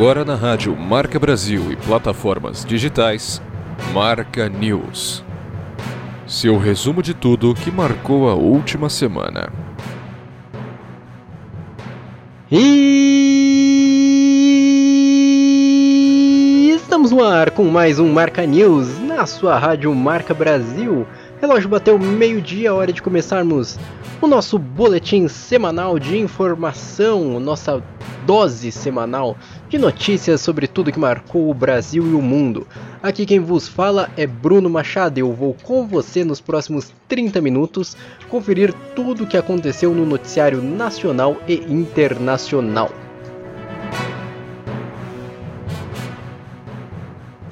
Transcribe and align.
Agora 0.00 0.24
na 0.24 0.34
rádio 0.34 0.74
Marca 0.76 1.18
Brasil 1.18 1.72
e 1.72 1.76
plataformas 1.76 2.64
digitais, 2.64 3.42
Marca 3.92 4.48
News. 4.48 5.24
Seu 6.26 6.56
resumo 6.58 7.02
de 7.02 7.12
tudo 7.12 7.54
que 7.54 7.70
marcou 7.70 8.30
a 8.30 8.34
última 8.34 8.88
semana. 8.88 9.52
E 12.52 12.70
estamos 16.74 17.10
no 17.10 17.24
ar 17.24 17.50
com 17.50 17.64
mais 17.64 17.98
um 17.98 18.12
Marca 18.12 18.46
News 18.46 18.98
na 19.00 19.26
sua 19.26 19.58
rádio 19.58 19.94
Marca 19.94 20.32
Brasil. 20.32 21.06
Relógio 21.40 21.70
bateu 21.70 21.98
meio-dia, 21.98 22.74
hora 22.74 22.92
de 22.92 23.00
começarmos 23.00 23.78
o 24.20 24.26
nosso 24.26 24.58
boletim 24.58 25.26
semanal 25.26 25.98
de 25.98 26.18
informação, 26.18 27.40
nossa 27.40 27.82
dose 28.26 28.70
semanal 28.70 29.38
de 29.66 29.78
notícias 29.78 30.42
sobre 30.42 30.66
tudo 30.66 30.92
que 30.92 30.98
marcou 30.98 31.50
o 31.50 31.54
Brasil 31.54 32.06
e 32.06 32.14
o 32.14 32.20
mundo. 32.20 32.66
Aqui 33.02 33.24
quem 33.24 33.40
vos 33.40 33.66
fala 33.66 34.10
é 34.18 34.26
Bruno 34.26 34.68
Machado 34.68 35.18
e 35.18 35.22
eu 35.22 35.32
vou 35.32 35.56
com 35.62 35.86
você 35.86 36.22
nos 36.22 36.42
próximos 36.42 36.92
30 37.08 37.40
minutos 37.40 37.96
conferir 38.28 38.74
tudo 38.94 39.24
o 39.24 39.26
que 39.26 39.38
aconteceu 39.38 39.94
no 39.94 40.04
noticiário 40.04 40.60
nacional 40.60 41.38
e 41.48 41.54
internacional. 41.54 42.90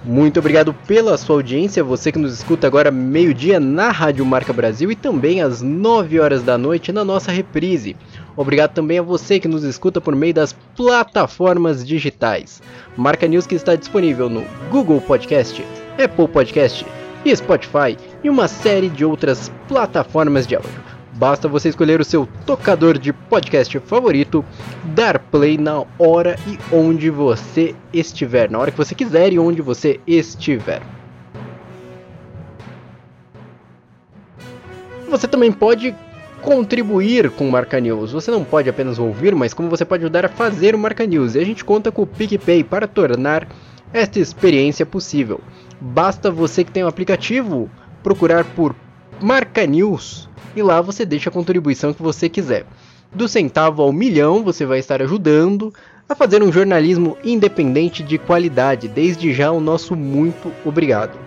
Muito 0.08 0.40
obrigado 0.40 0.72
pela 0.72 1.18
sua 1.18 1.36
audiência, 1.36 1.84
você 1.84 2.10
que 2.10 2.18
nos 2.18 2.32
escuta 2.32 2.66
agora 2.66 2.90
meio-dia 2.90 3.60
na 3.60 3.90
Rádio 3.90 4.24
Marca 4.24 4.54
Brasil 4.54 4.90
e 4.90 4.96
também 4.96 5.42
às 5.42 5.60
9 5.60 6.18
horas 6.18 6.42
da 6.42 6.56
noite 6.56 6.90
na 6.90 7.04
nossa 7.04 7.30
reprise. 7.30 7.94
Obrigado 8.34 8.72
também 8.72 8.98
a 8.98 9.02
você 9.02 9.38
que 9.38 9.46
nos 9.46 9.64
escuta 9.64 10.00
por 10.00 10.16
meio 10.16 10.32
das 10.32 10.54
plataformas 10.74 11.86
digitais. 11.86 12.62
Marca 12.96 13.28
News 13.28 13.46
que 13.46 13.54
está 13.54 13.76
disponível 13.76 14.30
no 14.30 14.46
Google 14.70 15.02
Podcast, 15.02 15.62
Apple 16.02 16.28
Podcast 16.28 16.86
Spotify 17.34 17.96
e 18.22 18.30
uma 18.30 18.48
série 18.48 18.88
de 18.88 19.04
outras 19.04 19.50
plataformas 19.66 20.46
de 20.46 20.56
áudio. 20.56 20.87
Basta 21.18 21.48
você 21.48 21.68
escolher 21.68 22.00
o 22.00 22.04
seu 22.04 22.28
tocador 22.46 22.96
de 22.96 23.12
podcast 23.12 23.76
favorito, 23.80 24.44
dar 24.84 25.18
play 25.18 25.58
na 25.58 25.84
hora 25.98 26.38
e 26.46 26.56
onde 26.72 27.10
você 27.10 27.74
estiver, 27.92 28.48
na 28.48 28.56
hora 28.60 28.70
que 28.70 28.76
você 28.76 28.94
quiser 28.94 29.32
e 29.32 29.38
onde 29.38 29.60
você 29.60 29.98
estiver. 30.06 30.80
Você 35.10 35.26
também 35.26 35.50
pode 35.50 35.92
contribuir 36.40 37.30
com 37.30 37.48
o 37.48 37.50
Marca 37.50 37.80
News. 37.80 38.12
Você 38.12 38.30
não 38.30 38.44
pode 38.44 38.70
apenas 38.70 39.00
ouvir, 39.00 39.34
mas 39.34 39.52
como 39.52 39.68
você 39.68 39.84
pode 39.84 40.04
ajudar 40.04 40.24
a 40.24 40.28
fazer 40.28 40.72
o 40.72 40.78
Marca 40.78 41.04
News. 41.04 41.34
E 41.34 41.40
a 41.40 41.44
gente 41.44 41.64
conta 41.64 41.90
com 41.90 42.02
o 42.02 42.06
PicPay 42.06 42.62
para 42.62 42.86
tornar 42.86 43.48
esta 43.92 44.20
experiência 44.20 44.86
possível. 44.86 45.40
Basta 45.80 46.30
você 46.30 46.62
que 46.62 46.70
tem 46.70 46.84
o 46.84 46.86
um 46.86 46.88
aplicativo 46.88 47.68
procurar 48.04 48.44
por 48.44 48.72
Marca 49.20 49.66
News 49.66 50.28
e 50.54 50.62
lá 50.62 50.80
você 50.80 51.04
deixa 51.04 51.28
a 51.28 51.32
contribuição 51.32 51.92
que 51.92 52.02
você 52.02 52.28
quiser. 52.28 52.64
Do 53.12 53.26
centavo 53.26 53.82
ao 53.82 53.92
milhão, 53.92 54.44
você 54.44 54.64
vai 54.64 54.78
estar 54.78 55.02
ajudando 55.02 55.72
a 56.08 56.14
fazer 56.14 56.42
um 56.42 56.52
jornalismo 56.52 57.16
independente 57.24 58.02
de 58.02 58.16
qualidade. 58.16 58.86
Desde 58.86 59.32
já, 59.32 59.50
o 59.50 59.60
nosso 59.60 59.96
muito 59.96 60.52
obrigado. 60.64 61.18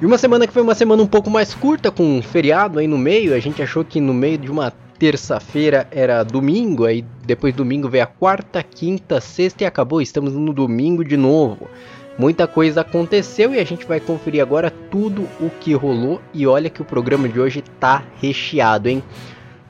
E 0.00 0.06
uma 0.06 0.18
semana 0.18 0.46
que 0.46 0.52
foi 0.52 0.62
uma 0.62 0.74
semana 0.74 1.02
um 1.02 1.06
pouco 1.06 1.30
mais 1.30 1.54
curta, 1.54 1.90
com 1.90 2.18
um 2.18 2.22
feriado 2.22 2.78
aí 2.78 2.88
no 2.88 2.98
meio. 2.98 3.34
A 3.34 3.38
gente 3.38 3.62
achou 3.62 3.84
que 3.84 4.00
no 4.00 4.14
meio 4.14 4.38
de 4.38 4.50
uma 4.50 4.72
terça-feira 4.98 5.86
era 5.90 6.22
domingo, 6.22 6.84
aí 6.84 7.04
depois 7.24 7.54
domingo 7.54 7.88
veio 7.88 8.04
a 8.04 8.06
quarta, 8.06 8.62
quinta, 8.62 9.20
sexta 9.20 9.62
e 9.62 9.66
acabou. 9.66 10.00
Estamos 10.00 10.32
no 10.34 10.52
domingo 10.52 11.04
de 11.04 11.16
novo. 11.16 11.68
Muita 12.18 12.46
coisa 12.46 12.82
aconteceu 12.82 13.54
e 13.54 13.58
a 13.58 13.64
gente 13.64 13.86
vai 13.86 14.00
conferir 14.00 14.42
agora 14.42 14.70
tudo 14.70 15.28
o 15.40 15.48
que 15.48 15.72
rolou 15.72 16.20
e 16.34 16.46
olha 16.46 16.68
que 16.68 16.82
o 16.82 16.84
programa 16.84 17.28
de 17.28 17.40
hoje 17.40 17.62
tá 17.78 18.02
recheado, 18.20 18.88
hein? 18.88 19.02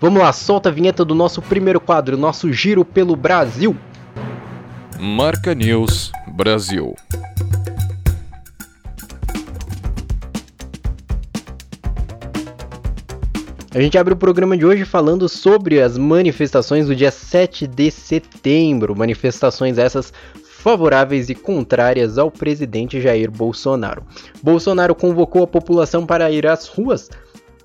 Vamos 0.01 0.23
lá, 0.23 0.33
solta 0.33 0.69
a 0.69 0.73
vinheta 0.73 1.05
do 1.05 1.15
nosso 1.15 1.43
primeiro 1.43 1.81
quadro, 1.81 2.17
nosso 2.17 2.53
giro 2.53 2.85
pelo 2.85 3.15
Brasil. 3.15 3.77
Marca 4.99 5.55
News 5.55 6.11
Brasil. 6.29 6.95
A 13.73 13.81
gente 13.81 13.97
abre 13.97 14.13
o 14.13 14.17
programa 14.17 14.57
de 14.57 14.67
hoje 14.67 14.85
falando 14.85 15.29
sobre 15.29 15.81
as 15.81 15.97
manifestações 15.97 16.89
do 16.89 16.97
dia 16.97 17.13
7 17.13 17.69
de 17.69 17.89
setembro. 17.89 18.97
Manifestações 18.97 19.79
essas 19.79 20.13
favoráveis 20.61 21.31
e 21.31 21.35
contrárias 21.35 22.19
ao 22.19 22.31
presidente 22.31 23.01
Jair 23.01 23.31
Bolsonaro. 23.31 24.05
Bolsonaro 24.43 24.95
convocou 24.95 25.43
a 25.43 25.47
população 25.47 26.05
para 26.05 26.31
ir 26.31 26.47
às 26.47 26.69
ruas 26.69 27.09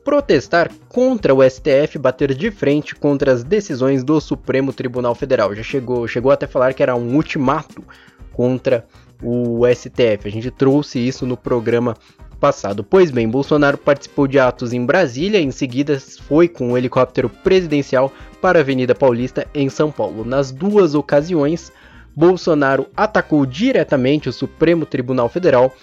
protestar 0.04 0.72
contra 0.88 1.34
o 1.34 1.44
STF 1.44 1.98
bater 2.00 2.34
de 2.34 2.52
frente 2.52 2.96
contra 2.96 3.34
as 3.34 3.44
decisões 3.44 4.04
do 4.04 4.22
Supremo 4.22 4.72
Tribunal 4.72 5.14
Federal. 5.14 5.54
Já 5.54 5.64
chegou, 5.64 6.08
chegou 6.08 6.32
até 6.32 6.48
falar 6.48 6.74
que 6.74 6.84
era 6.84 6.96
um 6.96 7.16
ultimato 7.16 7.84
contra 8.32 8.86
o 9.22 9.62
STF. 9.68 10.28
A 10.28 10.32
gente 10.32 10.50
trouxe 10.52 11.00
isso 11.00 11.26
no 11.26 11.36
programa 11.36 11.98
passado. 12.40 12.84
Pois 12.84 13.12
bem, 13.12 13.28
Bolsonaro 13.28 13.78
participou 13.78 14.28
de 14.28 14.40
atos 14.40 14.72
em 14.72 14.86
Brasília, 14.86 15.40
em 15.40 15.52
seguida 15.52 16.00
foi 16.00 16.48
com 16.48 16.70
um 16.70 16.78
helicóptero 16.78 17.28
presidencial 17.28 18.12
para 18.42 18.60
a 18.60 18.62
Avenida 18.62 18.94
Paulista 18.94 19.48
em 19.54 19.68
São 19.70 19.92
Paulo. 19.92 20.24
Nas 20.24 20.52
duas 20.52 20.94
ocasiões, 20.94 21.72
Bolsonaro 22.16 22.88
atacou 22.96 23.46
diretamente 23.46 24.30
o 24.30 24.34
Supremo 24.34 24.86
Tribunal 24.86 25.28
Federal, 25.28 25.76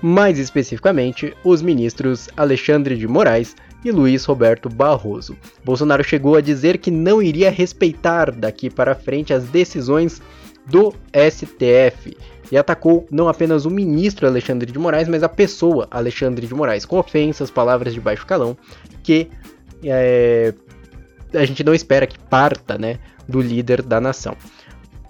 mais 0.00 0.38
especificamente 0.38 1.34
os 1.44 1.60
ministros 1.60 2.28
Alexandre 2.36 2.96
de 2.96 3.08
Moraes 3.08 3.56
e 3.84 3.90
Luiz 3.90 4.24
Roberto 4.24 4.68
Barroso. 4.68 5.36
Bolsonaro 5.64 6.04
chegou 6.04 6.36
a 6.36 6.40
dizer 6.40 6.78
que 6.78 6.90
não 6.90 7.22
iria 7.22 7.50
respeitar 7.50 8.30
daqui 8.30 8.70
para 8.70 8.94
frente 8.94 9.32
as 9.32 9.44
decisões 9.44 10.22
do 10.66 10.94
STF 11.12 12.16
e 12.52 12.56
atacou 12.56 13.06
não 13.10 13.28
apenas 13.28 13.64
o 13.64 13.70
ministro 13.70 14.26
Alexandre 14.26 14.70
de 14.70 14.78
Moraes, 14.78 15.08
mas 15.08 15.22
a 15.22 15.28
pessoa 15.28 15.88
Alexandre 15.90 16.46
de 16.46 16.54
Moraes, 16.54 16.84
com 16.84 16.98
ofensas, 16.98 17.50
palavras 17.50 17.94
de 17.94 18.00
baixo 18.00 18.26
calão, 18.26 18.56
que 19.02 19.28
é, 19.84 20.52
a 21.32 21.44
gente 21.44 21.62
não 21.64 21.74
espera 21.74 22.06
que 22.06 22.18
parta 22.18 22.76
né, 22.76 22.98
do 23.28 23.40
líder 23.40 23.82
da 23.82 24.00
nação. 24.00 24.36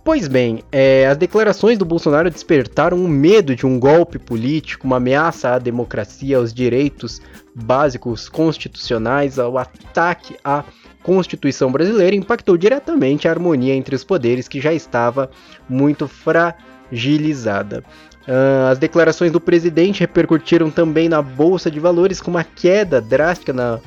Pois 0.02 0.26
bem, 0.26 0.64
é, 0.72 1.06
as 1.06 1.18
declarações 1.18 1.76
do 1.76 1.84
Bolsonaro 1.84 2.30
despertaram 2.30 3.04
o 3.04 3.08
medo 3.08 3.54
de 3.54 3.66
um 3.66 3.78
golpe 3.78 4.18
político, 4.18 4.86
uma 4.86 4.96
ameaça 4.96 5.50
à 5.50 5.58
democracia, 5.58 6.38
aos 6.38 6.54
direitos 6.54 7.20
básicos 7.54 8.28
constitucionais, 8.28 9.38
ao 9.38 9.58
ataque 9.58 10.36
à 10.42 10.64
Constituição 11.02 11.70
brasileira, 11.70 12.16
impactou 12.16 12.56
diretamente 12.56 13.28
a 13.28 13.30
harmonia 13.30 13.74
entre 13.74 13.94
os 13.94 14.04
poderes 14.04 14.48
que 14.48 14.60
já 14.60 14.72
estava 14.72 15.30
muito 15.68 16.08
fragilizada. 16.08 17.84
Uh, 18.22 18.70
as 18.70 18.78
declarações 18.78 19.32
do 19.32 19.40
presidente 19.40 20.00
repercutiram 20.00 20.70
também 20.70 21.08
na 21.08 21.22
Bolsa 21.22 21.70
de 21.70 21.80
Valores 21.80 22.20
com 22.20 22.30
uma 22.30 22.44
queda 22.44 23.00
drástica 23.00 23.52
na, 23.52 23.80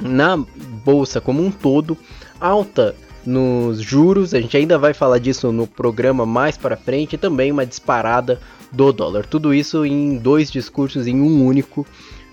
na 0.00 0.36
Bolsa 0.84 1.20
como 1.20 1.44
um 1.44 1.50
todo, 1.50 1.96
alta 2.40 2.94
nos 3.26 3.80
juros, 3.80 4.32
a 4.32 4.40
gente 4.40 4.56
ainda 4.56 4.78
vai 4.78 4.94
falar 4.94 5.18
disso 5.18 5.50
no 5.50 5.66
programa 5.66 6.24
mais 6.24 6.56
para 6.56 6.76
frente, 6.76 7.14
e 7.14 7.18
também 7.18 7.50
uma 7.50 7.66
disparada 7.66 8.40
do 8.72 8.92
dólar. 8.92 9.26
Tudo 9.26 9.52
isso 9.52 9.84
em 9.84 10.16
dois 10.16 10.50
discursos 10.50 11.06
em 11.06 11.20
um 11.20 11.44
único 11.44 11.86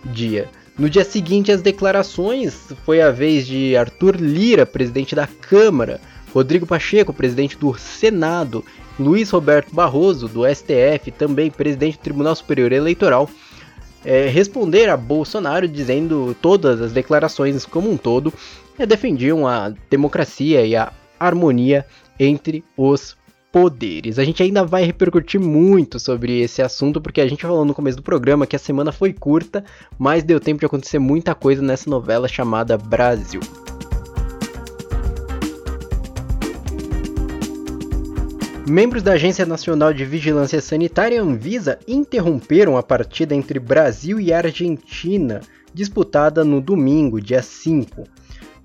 dia. 0.06 0.50
No 0.78 0.90
dia 0.90 1.04
seguinte 1.04 1.51
às 1.51 1.62
declarações, 1.62 2.74
foi 2.86 3.01
a 3.01 3.12
vez 3.12 3.45
de 3.45 3.75
Arthur 3.75 4.16
Lira, 4.16 4.66
presidente 4.66 5.16
da 5.16 5.28
Câmara, 5.28 6.01
Rodrigo 6.34 6.66
Pacheco, 6.66 7.13
presidente 7.13 7.57
do 7.57 7.78
Senado, 7.78 8.66
Luiz 9.00 9.30
Roberto 9.30 9.74
Barroso, 9.74 10.28
do 10.28 10.42
STF, 10.48 11.12
também 11.12 11.51
presidente 11.51 11.98
do 11.98 12.01
Tribunal 12.01 12.36
Superior 12.36 12.72
Eleitoral, 12.72 13.30
é, 14.05 14.27
responder 14.27 14.89
a 14.89 14.97
Bolsonaro 14.97 15.67
dizendo 15.67 16.35
todas 16.41 16.81
as 16.81 16.91
declarações 16.91 17.65
como 17.65 17.89
um 17.89 17.97
todo 17.97 18.33
é, 18.77 18.85
defendiam 18.85 19.47
a 19.47 19.71
democracia 19.89 20.65
e 20.65 20.75
a 20.75 20.91
harmonia 21.19 21.85
entre 22.19 22.63
os 22.75 23.15
poderes. 23.51 24.17
A 24.17 24.23
gente 24.23 24.41
ainda 24.41 24.65
vai 24.65 24.83
repercutir 24.83 25.39
muito 25.39 26.00
sobre 26.00 26.41
esse 26.41 26.61
assunto, 26.61 27.00
porque 27.00 27.21
a 27.21 27.27
gente 27.27 27.44
falou 27.44 27.63
no 27.63 27.73
começo 27.73 27.97
do 27.97 28.03
programa 28.03 28.47
que 28.47 28.55
a 28.55 28.59
semana 28.59 28.91
foi 28.91 29.13
curta, 29.13 29.63
mas 29.97 30.23
deu 30.23 30.39
tempo 30.39 30.59
de 30.59 30.65
acontecer 30.65 30.97
muita 30.97 31.35
coisa 31.35 31.61
nessa 31.61 31.88
novela 31.88 32.27
chamada 32.27 32.75
Brasil. 32.77 33.41
Membros 38.68 39.04
da 39.04 39.12
Agência 39.12 39.45
Nacional 39.45 39.94
de 39.94 40.06
Vigilância 40.06 40.62
Sanitária 40.62 41.21
Anvisa 41.21 41.77
interromperam 41.86 42.77
a 42.77 42.81
partida 42.81 43.36
entre 43.36 43.60
Brasil 43.60 44.21
e 44.21 44.31
Argentina, 44.31 45.42
disputada 45.74 46.45
no 46.45 46.62
domingo, 46.62 47.19
dia 47.19 47.42
5, 47.42 48.06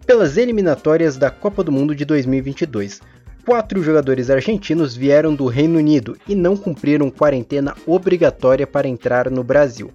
pelas 0.06 0.37
eliminatórias 0.37 1.17
da 1.17 1.33
Copa 1.33 1.65
do 1.65 1.73
Mundo 1.73 1.97
de 1.97 2.05
2022. 2.05 3.00
Quatro 3.45 3.83
jogadores 3.83 4.31
argentinos 4.31 4.95
vieram 4.95 5.35
do 5.35 5.47
Reino 5.47 5.79
Unido 5.79 6.17
e 6.29 6.35
não 6.37 6.56
cumpriram 6.56 7.11
quarentena 7.11 7.75
obrigatória 7.85 8.69
para 8.69 8.87
entrar 8.87 9.29
no 9.29 9.43
Brasil. 9.43 9.91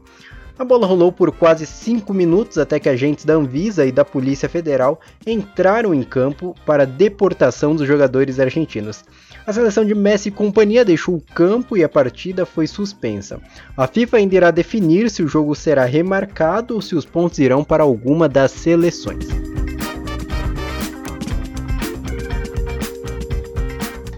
A 0.59 0.65
bola 0.65 0.85
rolou 0.85 1.13
por 1.13 1.31
quase 1.31 1.65
5 1.65 2.13
minutos 2.13 2.57
até 2.57 2.77
que 2.77 2.89
agentes 2.89 3.23
da 3.23 3.35
Anvisa 3.35 3.85
e 3.85 3.91
da 3.91 4.03
Polícia 4.03 4.50
Federal 4.50 5.00
entraram 5.25 5.94
em 5.94 6.03
campo 6.03 6.53
para 6.65 6.83
a 6.83 6.85
deportação 6.85 7.73
dos 7.73 7.88
jogadores 7.88 8.39
argentinos. 8.39 9.03
A 9.45 9.51
seleção 9.51 9.83
de 9.83 9.93
Messi 9.93 10.29
e 10.29 10.31
companhia 10.31 10.85
deixou 10.85 11.15
o 11.15 11.21
campo 11.21 11.75
e 11.75 11.83
a 11.83 11.89
partida 11.89 12.45
foi 12.45 12.65
suspensa. 12.65 13.41
A 13.75 13.85
FIFA 13.85 14.17
ainda 14.17 14.35
irá 14.35 14.51
definir 14.51 15.09
se 15.09 15.21
o 15.21 15.27
jogo 15.27 15.53
será 15.53 15.83
remarcado 15.83 16.75
ou 16.75 16.81
se 16.81 16.95
os 16.95 17.03
pontos 17.05 17.39
irão 17.39 17.61
para 17.61 17.83
alguma 17.83 18.29
das 18.29 18.51
seleções. 18.51 19.27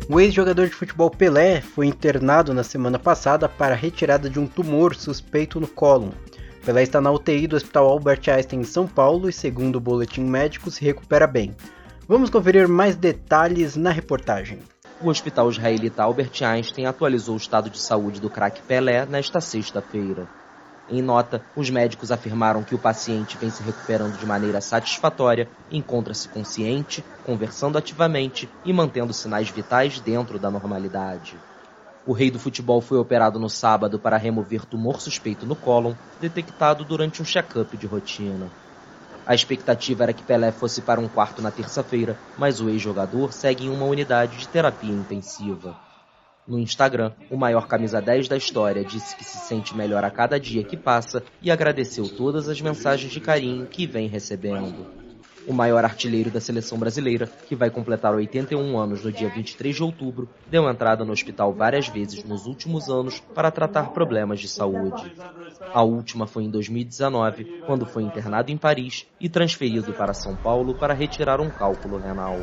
O 0.07 0.19
ex-jogador 0.19 0.67
de 0.67 0.75
futebol 0.75 1.09
Pelé 1.09 1.59
foi 1.59 1.87
internado 1.87 2.53
na 2.53 2.63
semana 2.63 2.99
passada 2.99 3.49
para 3.49 3.73
retirada 3.73 4.29
de 4.29 4.39
um 4.39 4.45
tumor 4.45 4.93
suspeito 4.93 5.59
no 5.59 5.67
cólon. 5.67 6.11
Pelé 6.63 6.83
está 6.83 7.01
na 7.01 7.11
UTI 7.11 7.47
do 7.47 7.55
Hospital 7.55 7.89
Albert 7.89 8.21
Einstein 8.27 8.59
em 8.59 8.63
São 8.63 8.85
Paulo 8.85 9.27
e, 9.27 9.33
segundo 9.33 9.77
o 9.77 9.81
boletim 9.81 10.21
médico, 10.21 10.69
se 10.69 10.85
recupera 10.85 11.25
bem. 11.25 11.55
Vamos 12.07 12.29
conferir 12.29 12.67
mais 12.67 12.95
detalhes 12.95 13.75
na 13.75 13.89
reportagem 13.89 14.59
o 15.05 15.11
hospital 15.11 15.49
israelita 15.51 16.01
Albert 16.01 16.31
Einstein 16.41 16.85
atualizou 16.87 17.35
o 17.35 17.37
estado 17.37 17.69
de 17.69 17.79
saúde 17.79 18.19
do 18.19 18.27
craque 18.27 18.61
Pelé 18.63 19.05
nesta 19.05 19.39
sexta-feira. 19.39 20.27
Em 20.89 20.99
nota, 20.99 21.43
os 21.55 21.69
médicos 21.69 22.11
afirmaram 22.11 22.63
que 22.63 22.73
o 22.73 22.79
paciente 22.79 23.37
vem 23.37 23.51
se 23.51 23.61
recuperando 23.61 24.17
de 24.17 24.25
maneira 24.25 24.59
satisfatória, 24.61 25.47
encontra-se 25.71 26.27
consciente, 26.29 27.03
conversando 27.23 27.77
ativamente 27.77 28.49
e 28.63 28.73
mantendo 28.73 29.13
sinais 29.13 29.49
vitais 29.49 29.99
dentro 29.99 30.39
da 30.39 30.49
normalidade. 30.49 31.37
O 32.07 32.11
rei 32.11 32.31
do 32.31 32.39
futebol 32.39 32.81
foi 32.81 32.97
operado 32.97 33.39
no 33.39 33.49
sábado 33.49 33.99
para 33.99 34.17
remover 34.17 34.65
tumor 34.65 34.99
suspeito 34.99 35.45
no 35.45 35.55
cólon, 35.55 35.93
detectado 36.19 36.83
durante 36.83 37.21
um 37.21 37.25
check-up 37.25 37.77
de 37.77 37.85
rotina. 37.85 38.49
A 39.25 39.33
expectativa 39.33 40.03
era 40.03 40.13
que 40.13 40.23
Pelé 40.23 40.51
fosse 40.51 40.81
para 40.81 41.01
um 41.01 41.07
quarto 41.07 41.41
na 41.41 41.49
terça-feira, 41.49 42.17
mas 42.37 42.61
o 42.61 42.69
ex-jogador 42.69 43.33
segue 43.33 43.65
em 43.65 43.69
uma 43.69 43.85
unidade 43.85 44.37
de 44.37 44.47
terapia 44.47 44.93
intensiva. 44.93 45.75
No 46.47 46.59
Instagram, 46.59 47.11
o 47.31 47.35
maior 47.35 47.67
camisa 47.67 47.99
10 47.99 48.27
da 48.27 48.37
história 48.37 48.83
disse 48.83 49.15
que 49.15 49.23
se 49.23 49.39
sente 49.39 49.75
melhor 49.75 50.03
a 50.03 50.11
cada 50.11 50.39
dia 50.39 50.63
que 50.63 50.77
passa 50.77 51.23
e 51.41 51.49
agradeceu 51.49 52.07
todas 52.07 52.47
as 52.47 52.61
mensagens 52.61 53.11
de 53.11 53.19
carinho 53.19 53.65
que 53.65 53.87
vem 53.87 54.07
recebendo 54.07 55.04
o 55.47 55.53
maior 55.53 55.83
artilheiro 55.83 56.29
da 56.29 56.39
seleção 56.39 56.77
brasileira, 56.77 57.27
que 57.47 57.55
vai 57.55 57.69
completar 57.69 58.13
81 58.13 58.77
anos 58.77 59.03
no 59.03 59.11
dia 59.11 59.29
23 59.29 59.75
de 59.75 59.83
outubro, 59.83 60.29
deu 60.49 60.69
entrada 60.69 61.05
no 61.05 61.11
hospital 61.11 61.53
várias 61.53 61.87
vezes 61.87 62.23
nos 62.23 62.45
últimos 62.45 62.89
anos 62.89 63.19
para 63.19 63.51
tratar 63.51 63.91
problemas 63.91 64.39
de 64.39 64.47
saúde. 64.47 65.13
A 65.73 65.81
última 65.81 66.27
foi 66.27 66.43
em 66.43 66.49
2019, 66.49 67.61
quando 67.65 67.85
foi 67.85 68.03
internado 68.03 68.51
em 68.51 68.57
Paris 68.57 69.05
e 69.19 69.29
transferido 69.29 69.93
para 69.93 70.13
São 70.13 70.35
Paulo 70.35 70.75
para 70.75 70.93
retirar 70.93 71.39
um 71.39 71.49
cálculo 71.49 71.97
renal. 71.97 72.39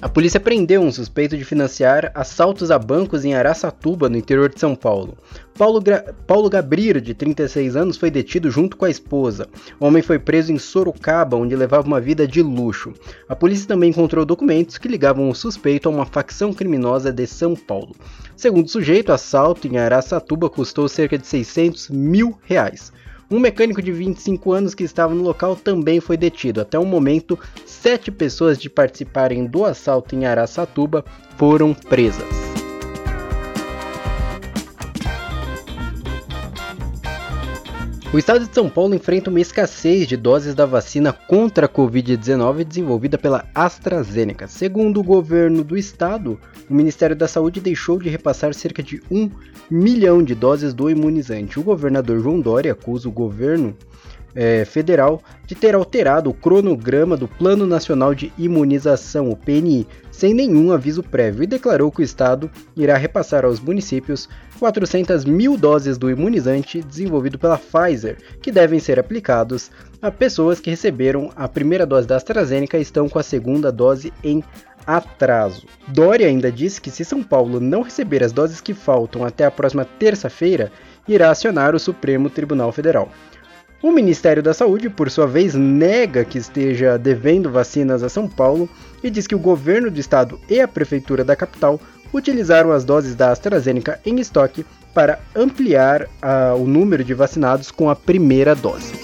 A 0.00 0.08
polícia 0.08 0.38
prendeu 0.38 0.80
um 0.80 0.92
suspeito 0.92 1.36
de 1.36 1.44
financiar 1.44 2.12
assaltos 2.14 2.70
a 2.70 2.78
bancos 2.78 3.24
em 3.24 3.34
Araçatuba, 3.34 4.08
no 4.08 4.16
interior 4.16 4.48
de 4.48 4.60
São 4.60 4.76
Paulo. 4.76 5.18
Paulo, 5.56 5.80
Gra 5.80 6.14
Paulo 6.24 6.48
Gabriel, 6.48 7.00
de 7.00 7.12
36 7.14 7.74
anos, 7.74 7.96
foi 7.96 8.08
detido 8.08 8.48
junto 8.48 8.76
com 8.76 8.84
a 8.84 8.90
esposa. 8.90 9.48
O 9.80 9.86
homem 9.86 10.00
foi 10.00 10.16
preso 10.16 10.52
em 10.52 10.58
Sorocaba, 10.58 11.36
onde 11.36 11.56
levava 11.56 11.84
uma 11.84 12.00
vida 12.00 12.28
de 12.28 12.40
luxo. 12.40 12.94
A 13.28 13.34
polícia 13.34 13.66
também 13.66 13.90
encontrou 13.90 14.24
documentos 14.24 14.78
que 14.78 14.86
ligavam 14.86 15.28
o 15.28 15.34
suspeito 15.34 15.88
a 15.88 15.92
uma 15.92 16.06
facção 16.06 16.54
criminosa 16.54 17.12
de 17.12 17.26
São 17.26 17.56
Paulo. 17.56 17.96
Segundo 18.36 18.66
o 18.66 18.70
sujeito, 18.70 19.08
o 19.08 19.14
assalto 19.14 19.66
em 19.66 19.78
Araçatuba 19.78 20.48
custou 20.48 20.88
cerca 20.88 21.18
de 21.18 21.26
600 21.26 21.88
mil 21.90 22.38
reais. 22.44 22.92
Um 23.30 23.38
mecânico 23.38 23.82
de 23.82 23.92
25 23.92 24.52
anos 24.52 24.74
que 24.74 24.84
estava 24.84 25.14
no 25.14 25.22
local 25.22 25.54
também 25.54 26.00
foi 26.00 26.16
detido. 26.16 26.62
Até 26.62 26.78
o 26.78 26.84
momento, 26.86 27.38
sete 27.66 28.10
pessoas 28.10 28.58
de 28.58 28.70
participarem 28.70 29.44
do 29.44 29.66
assalto 29.66 30.14
em 30.14 30.24
Araçatuba 30.24 31.04
foram 31.36 31.74
presas. 31.74 32.47
O 38.10 38.16
estado 38.16 38.46
de 38.46 38.54
São 38.54 38.70
Paulo 38.70 38.94
enfrenta 38.94 39.28
uma 39.28 39.38
escassez 39.38 40.08
de 40.08 40.16
doses 40.16 40.54
da 40.54 40.64
vacina 40.64 41.12
contra 41.12 41.66
a 41.66 41.68
Covid-19 41.68 42.64
desenvolvida 42.64 43.18
pela 43.18 43.44
AstraZeneca. 43.54 44.48
Segundo 44.48 44.98
o 44.98 45.04
governo 45.04 45.62
do 45.62 45.76
estado, 45.76 46.40
o 46.70 46.74
Ministério 46.74 47.14
da 47.14 47.28
Saúde 47.28 47.60
deixou 47.60 47.98
de 47.98 48.08
repassar 48.08 48.54
cerca 48.54 48.82
de 48.82 49.02
um 49.10 49.30
milhão 49.70 50.22
de 50.22 50.34
doses 50.34 50.72
do 50.72 50.88
imunizante. 50.88 51.60
O 51.60 51.62
governador 51.62 52.18
João 52.18 52.40
Dória 52.40 52.72
acusa 52.72 53.10
o 53.10 53.12
governo 53.12 53.76
é, 54.34 54.64
federal 54.64 55.22
de 55.46 55.54
ter 55.54 55.74
alterado 55.74 56.30
o 56.30 56.34
cronograma 56.34 57.14
do 57.14 57.28
Plano 57.28 57.66
Nacional 57.66 58.14
de 58.14 58.32
Imunização, 58.38 59.28
o 59.28 59.36
PNI, 59.36 59.86
sem 60.18 60.34
nenhum 60.34 60.72
aviso 60.72 61.00
prévio, 61.00 61.44
e 61.44 61.46
declarou 61.46 61.92
que 61.92 62.00
o 62.00 62.04
Estado 62.04 62.50
irá 62.76 62.96
repassar 62.96 63.44
aos 63.44 63.60
municípios 63.60 64.28
400 64.58 65.24
mil 65.24 65.56
doses 65.56 65.96
do 65.96 66.10
imunizante 66.10 66.82
desenvolvido 66.82 67.38
pela 67.38 67.56
Pfizer, 67.56 68.16
que 68.42 68.50
devem 68.50 68.80
ser 68.80 68.98
aplicados 68.98 69.70
a 70.02 70.10
pessoas 70.10 70.58
que 70.58 70.70
receberam 70.70 71.30
a 71.36 71.46
primeira 71.46 71.86
dose 71.86 72.08
da 72.08 72.16
AstraZeneca 72.16 72.76
e 72.76 72.82
estão 72.82 73.08
com 73.08 73.20
a 73.20 73.22
segunda 73.22 73.70
dose 73.70 74.12
em 74.24 74.42
atraso. 74.84 75.64
Dória 75.86 76.26
ainda 76.26 76.50
disse 76.50 76.80
que 76.80 76.90
se 76.90 77.04
São 77.04 77.22
Paulo 77.22 77.60
não 77.60 77.82
receber 77.82 78.24
as 78.24 78.32
doses 78.32 78.60
que 78.60 78.74
faltam 78.74 79.24
até 79.24 79.44
a 79.44 79.52
próxima 79.52 79.84
terça-feira, 79.84 80.72
irá 81.06 81.30
acionar 81.30 81.76
o 81.76 81.78
Supremo 81.78 82.28
Tribunal 82.28 82.72
Federal. 82.72 83.08
O 83.80 83.92
Ministério 83.92 84.42
da 84.42 84.52
Saúde, 84.52 84.90
por 84.90 85.08
sua 85.08 85.28
vez, 85.28 85.54
nega 85.54 86.24
que 86.24 86.36
esteja 86.36 86.98
devendo 86.98 87.48
vacinas 87.48 88.02
a 88.02 88.08
São 88.08 88.26
Paulo 88.28 88.68
e 89.04 89.08
diz 89.08 89.24
que 89.24 89.36
o 89.36 89.38
governo 89.38 89.88
do 89.88 90.00
estado 90.00 90.40
e 90.50 90.60
a 90.60 90.66
prefeitura 90.66 91.22
da 91.22 91.36
capital 91.36 91.80
utilizaram 92.12 92.72
as 92.72 92.84
doses 92.84 93.14
da 93.14 93.30
AstraZeneca 93.30 94.00
em 94.04 94.18
estoque 94.18 94.66
para 94.92 95.20
ampliar 95.32 96.02
uh, 96.02 96.60
o 96.60 96.66
número 96.66 97.04
de 97.04 97.14
vacinados 97.14 97.70
com 97.70 97.88
a 97.88 97.94
primeira 97.94 98.52
dose. 98.52 98.94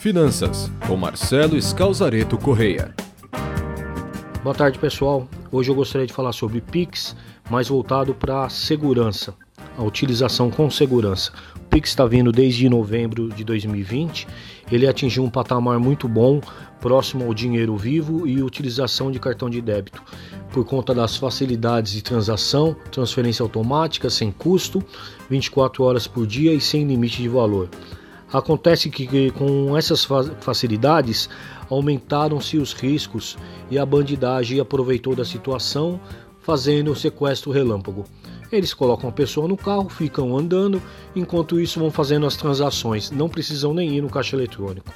Finanças, 0.00 0.70
com 0.88 0.96
Marcelo 0.96 1.60
Scalzareto 1.60 2.38
Correia. 2.38 2.94
Boa 4.42 4.54
tarde, 4.54 4.78
pessoal. 4.78 5.28
Hoje 5.52 5.70
eu 5.70 5.74
gostaria 5.74 6.06
de 6.06 6.12
falar 6.12 6.32
sobre 6.32 6.60
Pix, 6.60 7.14
mais 7.50 7.68
voltado 7.68 8.14
para 8.14 8.48
segurança, 8.48 9.34
a 9.76 9.82
utilização 9.82 10.50
com 10.50 10.70
segurança. 10.70 11.32
O 11.56 11.60
Pix 11.68 11.90
está 11.90 12.06
vindo 12.06 12.32
desde 12.32 12.68
novembro 12.68 13.28
de 13.28 13.44
2020. 13.44 14.26
Ele 14.70 14.86
atingiu 14.86 15.24
um 15.24 15.30
patamar 15.30 15.78
muito 15.78 16.08
bom, 16.08 16.40
próximo 16.80 17.24
ao 17.24 17.34
dinheiro 17.34 17.76
vivo 17.76 18.26
e 18.26 18.42
utilização 18.42 19.10
de 19.10 19.18
cartão 19.18 19.48
de 19.48 19.60
débito, 19.60 20.02
por 20.52 20.64
conta 20.64 20.94
das 20.94 21.16
facilidades 21.16 21.92
de 21.92 22.02
transação, 22.02 22.76
transferência 22.90 23.42
automática 23.42 24.10
sem 24.10 24.30
custo, 24.30 24.82
24 25.28 25.84
horas 25.84 26.06
por 26.06 26.26
dia 26.26 26.52
e 26.52 26.60
sem 26.60 26.86
limite 26.86 27.22
de 27.22 27.28
valor. 27.28 27.68
Acontece 28.32 28.90
que 28.90 29.30
com 29.30 29.76
essas 29.76 30.06
facilidades 30.40 31.28
aumentaram-se 31.70 32.58
os 32.58 32.72
riscos 32.72 33.36
e 33.70 33.78
a 33.78 33.86
bandidagem 33.86 34.58
aproveitou 34.58 35.14
da 35.14 35.24
situação, 35.24 36.00
fazendo 36.46 36.92
o 36.92 36.96
sequestro 36.96 37.50
relâmpago. 37.50 38.04
Eles 38.52 38.72
colocam 38.72 39.10
a 39.10 39.12
pessoa 39.12 39.48
no 39.48 39.56
carro, 39.56 39.88
ficam 39.88 40.38
andando, 40.38 40.80
enquanto 41.14 41.58
isso 41.58 41.80
vão 41.80 41.90
fazendo 41.90 42.24
as 42.24 42.36
transações, 42.36 43.10
não 43.10 43.28
precisam 43.28 43.74
nem 43.74 43.96
ir 43.96 44.00
no 44.00 44.08
caixa 44.08 44.36
eletrônico. 44.36 44.94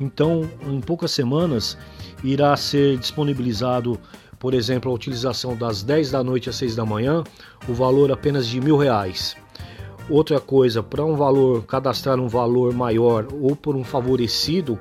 Então, 0.00 0.48
em 0.64 0.80
poucas 0.80 1.10
semanas, 1.10 1.76
irá 2.22 2.56
ser 2.56 2.98
disponibilizado, 2.98 3.98
por 4.38 4.54
exemplo, 4.54 4.92
a 4.92 4.94
utilização 4.94 5.56
das 5.56 5.82
10 5.82 6.12
da 6.12 6.22
noite 6.22 6.48
às 6.48 6.54
6 6.54 6.76
da 6.76 6.86
manhã, 6.86 7.24
o 7.68 7.74
valor 7.74 8.12
apenas 8.12 8.46
de 8.46 8.60
mil 8.60 8.76
reais. 8.76 9.36
Outra 10.08 10.38
coisa, 10.38 10.84
para 10.84 11.04
um 11.04 11.16
valor, 11.16 11.64
cadastrar 11.64 12.20
um 12.20 12.28
valor 12.28 12.72
maior 12.72 13.26
ou 13.40 13.56
por 13.56 13.74
um 13.74 13.82
favorecido, 13.82 14.78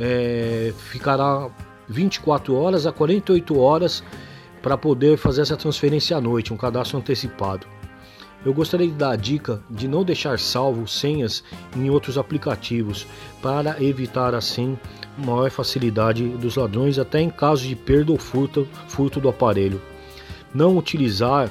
é, 0.00 0.74
ficará 0.90 1.48
24 1.88 2.52
horas 2.56 2.84
a 2.84 2.90
48 2.90 3.56
horas 3.60 4.02
para 4.62 4.76
poder 4.76 5.16
fazer 5.16 5.42
essa 5.42 5.56
transferência 5.56 6.16
à 6.16 6.20
noite, 6.20 6.52
um 6.52 6.56
cadastro 6.56 6.98
antecipado. 6.98 7.66
Eu 8.44 8.54
gostaria 8.54 8.86
de 8.86 8.92
dar 8.92 9.10
a 9.10 9.16
dica 9.16 9.60
de 9.68 9.88
não 9.88 10.04
deixar 10.04 10.38
salvo 10.38 10.86
senhas 10.86 11.42
em 11.74 11.90
outros 11.90 12.16
aplicativos 12.16 13.06
para 13.42 13.82
evitar 13.82 14.34
assim 14.34 14.78
maior 15.18 15.50
facilidade 15.50 16.28
dos 16.28 16.54
ladrões 16.56 16.98
até 16.98 17.20
em 17.20 17.30
caso 17.30 17.66
de 17.66 17.74
perda 17.74 18.12
ou 18.12 18.18
furto, 18.18 18.68
furto 18.86 19.18
do 19.18 19.28
aparelho. 19.28 19.82
Não 20.54 20.76
utilizar 20.76 21.50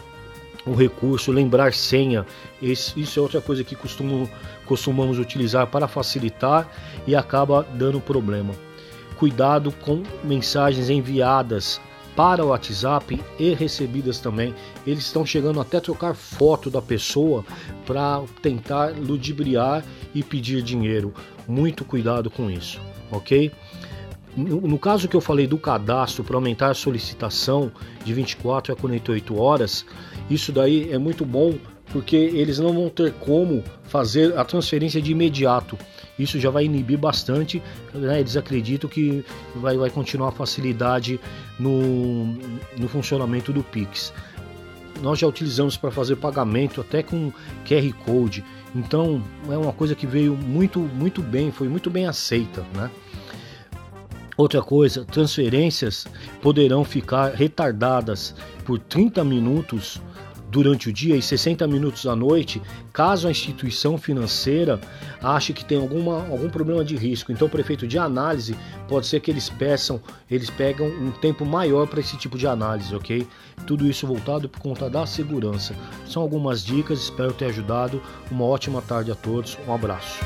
o 0.66 0.74
recurso 0.74 1.32
lembrar 1.32 1.74
senha, 1.74 2.26
isso 2.62 3.20
é 3.20 3.22
outra 3.22 3.42
coisa 3.42 3.64
que 3.64 3.76
costumo, 3.76 4.30
costumamos 4.66 5.20
utilizar 5.20 5.68
para 5.68 5.88
facilitar 5.88 6.68
e 7.06 7.16
acaba 7.16 7.68
dando 7.74 8.00
problema. 8.00 8.54
Cuidado 9.18 9.72
com 9.72 10.02
mensagens 10.24 10.90
enviadas 10.90 11.80
para 12.16 12.44
o 12.44 12.50
WhatsApp 12.50 13.22
e 13.38 13.54
recebidas 13.54 14.20
também. 14.20 14.54
Eles 14.86 15.06
estão 15.06 15.26
chegando 15.26 15.60
até 15.60 15.80
trocar 15.80 16.16
foto 16.16 16.70
da 16.70 16.82
pessoa 16.82 17.46
para 17.86 18.24
tentar 18.42 18.94
ludibriar 18.98 19.84
e 20.14 20.24
pedir 20.24 20.62
dinheiro. 20.62 21.14
Muito 21.48 21.84
cuidado 21.84 22.30
com 22.30 22.50
isso, 22.50 22.80
ok? 23.12 23.52
No, 24.36 24.78
caso 24.78 25.08
que 25.08 25.16
eu 25.16 25.22
falei 25.22 25.48
do 25.48 25.58
cadastro 25.58 26.22
para 26.22 26.36
aumentar 26.36 26.70
a 26.70 26.74
solicitação 26.74 27.72
de 28.04 28.14
24 28.14 28.74
a 28.74 28.76
48 28.76 29.40
horas, 29.40 29.86
isso 30.30 30.52
daí 30.52 30.92
é 30.92 30.98
muito 30.98 31.24
bom 31.24 31.54
porque 31.92 32.16
eles 32.16 32.60
não 32.60 32.74
vão 32.74 32.90
ter 32.90 33.14
como 33.14 33.64
fazer 33.84 34.38
a 34.38 34.44
transferência 34.44 35.02
de 35.02 35.12
imediato. 35.12 35.78
Isso 36.18 36.40
já 36.40 36.50
vai 36.50 36.66
inibir 36.66 36.98
bastante. 36.98 37.62
Né? 37.94 38.20
Eles 38.20 38.36
acreditam 38.36 38.90
que 38.90 39.24
vai, 39.56 39.78
vai 39.78 39.90
continuar 39.90 40.30
a 40.30 40.32
facilidade 40.32 41.20
no, 41.60 42.26
no 42.78 42.88
funcionamento 42.88 43.52
do 43.54 43.64
Pix. 43.64 44.14
Nós 45.02 45.20
já 45.20 45.28
utilizamos 45.28 45.76
para 45.76 45.92
fazer 45.92 46.16
pagamento 46.16 46.80
até 46.82 47.04
com 47.04 47.32
QR 47.66 47.94
Code. 48.06 48.44
Então 48.74 49.22
é 49.50 49.58
uma 49.58 49.74
coisa 49.74 49.94
que 49.94 50.08
veio 50.08 50.36
muito, 50.36 50.80
muito 50.80 51.22
bem, 51.22 51.52
foi 51.52 51.68
muito 51.68 51.90
bem 51.90 52.08
aceita. 52.08 52.66
Né? 52.74 52.90
Outra 54.38 54.62
coisa, 54.62 55.06
transferências 55.06 56.06
poderão 56.42 56.84
ficar 56.84 57.34
retardadas 57.34 58.36
por 58.66 58.80
30 58.80 59.24
minutos 59.24 60.02
durante 60.56 60.88
o 60.88 60.94
dia 60.94 61.18
e 61.18 61.22
60 61.22 61.68
minutos 61.68 62.08
à 62.08 62.16
noite, 62.16 62.62
caso 62.94 63.28
a 63.28 63.32
instituição 63.32 63.98
financeira 63.98 64.80
ache 65.22 65.52
que 65.52 65.66
tem 65.66 65.78
alguma, 65.78 66.26
algum 66.30 66.50
problema 66.50 66.86
de 66.86 66.96
risco. 66.96 67.30
Então, 67.30 67.50
o 67.50 67.52
prefeito 67.52 67.86
de 67.86 68.00
análise 68.00 68.56
pode 68.88 69.06
ser 69.06 69.20
que 69.20 69.30
eles 69.30 69.50
peçam, 69.50 70.00
eles 70.32 70.50
pegam 70.50 70.88
um 70.88 71.12
tempo 71.12 71.46
maior 71.46 71.88
para 71.88 72.00
esse 72.00 72.16
tipo 72.16 72.38
de 72.38 72.48
análise, 72.48 72.96
ok? 72.96 73.28
Tudo 73.68 73.86
isso 73.86 74.08
voltado 74.08 74.48
por 74.48 74.62
conta 74.62 74.90
da 74.90 75.06
segurança. 75.06 75.76
São 76.08 76.22
algumas 76.22 76.64
dicas, 76.64 77.02
espero 77.02 77.34
ter 77.34 77.48
ajudado. 77.48 78.02
Uma 78.32 78.46
ótima 78.46 78.82
tarde 78.82 79.12
a 79.12 79.16
todos, 79.16 79.58
um 79.68 79.74
abraço. 79.74 80.24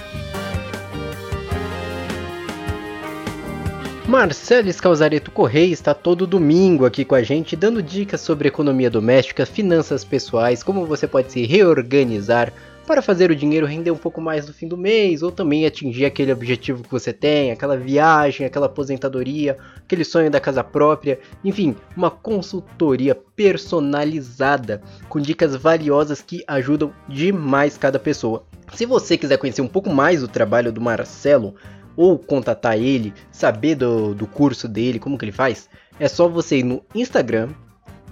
Marcelo 4.10 4.68
Escalzareto 4.68 5.30
Correia 5.30 5.72
está 5.72 5.94
todo 5.94 6.26
domingo 6.26 6.84
aqui 6.84 7.06
com 7.06 7.14
a 7.14 7.22
gente, 7.22 7.56
dando 7.56 7.80
dicas 7.80 8.20
sobre 8.22 8.48
economia 8.48 8.90
doméstica, 8.90 9.46
finanças 9.46 10.04
pessoais, 10.04 10.64
como 10.64 10.84
você 10.88 11.08
pode 11.08 11.32
se 11.32 11.46
reorganizar 11.46 12.52
para 12.88 13.04
fazer 13.04 13.30
o 13.30 13.36
dinheiro 13.36 13.68
render 13.68 13.92
um 13.92 13.96
pouco 13.96 14.20
mais 14.20 14.48
no 14.48 14.54
fim 14.54 14.68
do 14.68 14.76
mês, 14.76 15.22
ou 15.22 15.32
também 15.32 15.64
atingir 15.64 16.06
aquele 16.06 16.34
objetivo 16.34 16.82
que 16.82 16.90
você 16.90 17.14
tem, 17.14 17.52
aquela 17.52 17.78
viagem, 17.78 18.48
aquela 18.48 18.66
aposentadoria, 18.66 19.56
aquele 19.78 20.04
sonho 20.04 20.32
da 20.32 20.40
casa 20.40 20.64
própria, 20.64 21.20
enfim, 21.44 21.76
uma 21.96 22.10
consultoria 22.10 23.14
personalizada 23.14 24.82
com 25.08 25.20
dicas 25.20 25.56
valiosas 25.56 26.20
que 26.20 26.44
ajudam 26.48 26.92
demais 27.08 27.78
cada 27.78 28.00
pessoa. 28.00 28.44
Se 28.74 28.88
você 28.88 29.18
quiser 29.18 29.38
conhecer 29.38 29.62
um 29.62 29.68
pouco 29.68 29.92
mais 29.92 30.22
do 30.22 30.28
trabalho 30.28 30.72
do 30.72 30.82
Marcelo, 30.82 31.54
ou 32.00 32.18
contatar 32.18 32.78
ele, 32.78 33.14
saber 33.30 33.76
do, 33.76 34.16
do 34.16 34.26
curso 34.26 34.70
dele, 34.70 35.00
como 35.00 35.18
que 35.18 35.26
ele 35.26 35.34
faz, 35.34 35.70
é 36.00 36.08
só 36.08 36.30
você 36.30 36.60
ir 36.60 36.64
no 36.64 36.82
Instagram, 36.96 37.50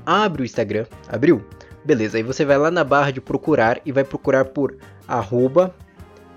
abre 0.05 0.41
o 0.41 0.45
Instagram, 0.45 0.85
abriu? 1.07 1.41
Beleza, 1.85 2.17
aí 2.17 2.23
você 2.23 2.43
vai 2.43 2.57
lá 2.57 2.69
na 2.69 2.83
barra 2.83 3.11
de 3.11 3.21
procurar 3.21 3.79
e 3.85 3.93
vai 3.93 4.03
procurar 4.03 4.43
por 4.43 4.75
arroba 5.07 5.73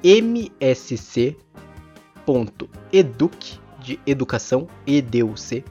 msc.educ, 0.04 1.34
de 3.80 3.98
educação, 4.06 4.68
educ, 4.86 5.64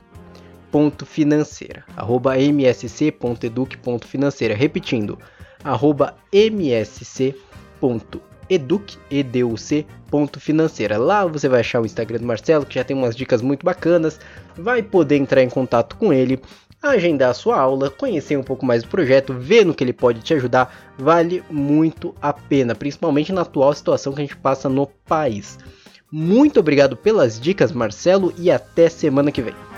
ponto 0.69 1.05
financeira, 1.05 1.85
arroba 1.95 2.37
msc.educ.financeira, 2.37 4.53
repetindo, 4.53 5.17
arroba 5.63 6.17
msc.educ 6.33 8.28
educ, 8.49 8.97
financeira. 10.39 10.97
Lá 10.97 11.25
você 11.25 11.47
vai 11.47 11.59
achar 11.59 11.81
o 11.81 11.85
Instagram 11.85 12.19
do 12.19 12.25
Marcelo, 12.25 12.65
que 12.65 12.75
já 12.75 12.83
tem 12.83 12.95
umas 12.95 13.15
dicas 13.15 13.41
muito 13.41 13.65
bacanas. 13.65 14.19
Vai 14.57 14.81
poder 14.81 15.17
entrar 15.17 15.43
em 15.43 15.49
contato 15.49 15.95
com 15.95 16.11
ele, 16.11 16.41
agendar 16.81 17.29
a 17.29 17.33
sua 17.33 17.59
aula, 17.59 17.89
conhecer 17.89 18.37
um 18.37 18.43
pouco 18.43 18.65
mais 18.65 18.83
do 18.83 18.89
projeto, 18.89 19.33
ver 19.33 19.65
no 19.65 19.73
que 19.73 19.83
ele 19.83 19.93
pode 19.93 20.21
te 20.21 20.33
ajudar. 20.33 20.93
Vale 20.97 21.43
muito 21.49 22.15
a 22.21 22.33
pena, 22.33 22.73
principalmente 22.73 23.31
na 23.31 23.41
atual 23.41 23.73
situação 23.73 24.13
que 24.13 24.21
a 24.21 24.25
gente 24.25 24.37
passa 24.37 24.67
no 24.67 24.87
país. 24.87 25.57
Muito 26.11 26.59
obrigado 26.59 26.97
pelas 26.97 27.39
dicas, 27.39 27.71
Marcelo, 27.71 28.33
e 28.37 28.49
até 28.49 28.89
semana 28.89 29.31
que 29.31 29.41
vem. 29.41 29.68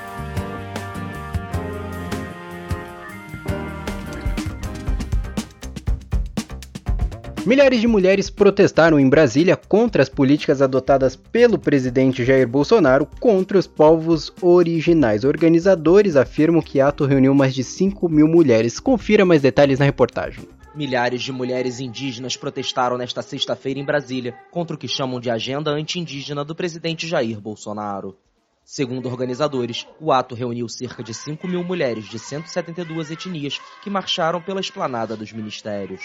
Milhares 7.43 7.81
de 7.81 7.87
mulheres 7.87 8.29
protestaram 8.29 8.99
em 8.99 9.09
Brasília 9.09 9.57
contra 9.57 10.03
as 10.03 10.09
políticas 10.09 10.61
adotadas 10.61 11.15
pelo 11.15 11.57
presidente 11.57 12.23
Jair 12.23 12.47
Bolsonaro 12.47 13.07
contra 13.19 13.57
os 13.57 13.65
povos 13.65 14.31
originais. 14.39 15.23
Organizadores 15.23 16.15
afirmam 16.15 16.61
que 16.61 16.79
ato 16.79 17.03
reuniu 17.03 17.33
mais 17.33 17.55
de 17.55 17.63
5 17.63 18.07
mil 18.07 18.27
mulheres. 18.27 18.79
Confira 18.79 19.25
mais 19.25 19.41
detalhes 19.41 19.79
na 19.79 19.85
reportagem. 19.85 20.47
Milhares 20.75 21.23
de 21.23 21.31
mulheres 21.31 21.79
indígenas 21.79 22.37
protestaram 22.37 22.95
nesta 22.95 23.23
sexta-feira 23.23 23.79
em 23.79 23.85
Brasília 23.85 24.35
contra 24.51 24.75
o 24.75 24.79
que 24.79 24.87
chamam 24.87 25.19
de 25.19 25.31
agenda 25.31 25.71
anti-indígena 25.71 26.45
do 26.45 26.53
presidente 26.53 27.07
Jair 27.07 27.41
Bolsonaro. 27.41 28.15
Segundo 28.63 29.09
organizadores, 29.09 29.87
o 29.99 30.11
ato 30.11 30.35
reuniu 30.35 30.69
cerca 30.69 31.01
de 31.01 31.13
5 31.13 31.47
mil 31.47 31.63
mulheres 31.63 32.05
de 32.05 32.19
172 32.19 33.09
etnias 33.09 33.59
que 33.83 33.89
marcharam 33.89 34.39
pela 34.39 34.61
esplanada 34.61 35.17
dos 35.17 35.33
ministérios. 35.33 36.03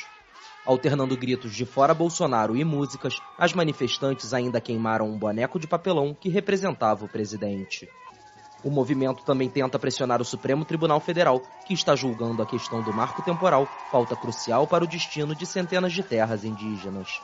Alternando 0.67 1.17
gritos 1.17 1.55
de 1.55 1.65
fora 1.65 1.95
Bolsonaro 1.95 2.57
e 2.57 2.65
músicas, 2.65 3.15
as 3.39 3.53
manifestantes 3.53 4.35
ainda 4.35 4.61
queimaram 4.61 5.09
um 5.09 5.17
boneco 5.17 5.61
de 5.61 5.67
papelão 5.69 6.13
que 6.13 6.29
representava 6.29 7.05
o 7.05 7.09
presidente. 7.09 7.89
O 8.65 8.71
movimento 8.71 9.23
também 9.23 9.49
tenta 9.49 9.79
pressionar 9.79 10.21
o 10.21 10.25
Supremo 10.25 10.65
Tribunal 10.65 10.99
Federal, 10.99 11.41
que 11.65 11.73
está 11.73 11.95
julgando 11.95 12.43
a 12.43 12.47
questão 12.47 12.83
do 12.83 12.93
marco 12.93 13.23
temporal, 13.23 13.69
pauta 13.93 14.17
crucial 14.17 14.67
para 14.67 14.83
o 14.83 14.89
destino 14.89 15.37
de 15.37 15.47
centenas 15.47 15.93
de 15.93 16.03
terras 16.03 16.43
indígenas. 16.43 17.21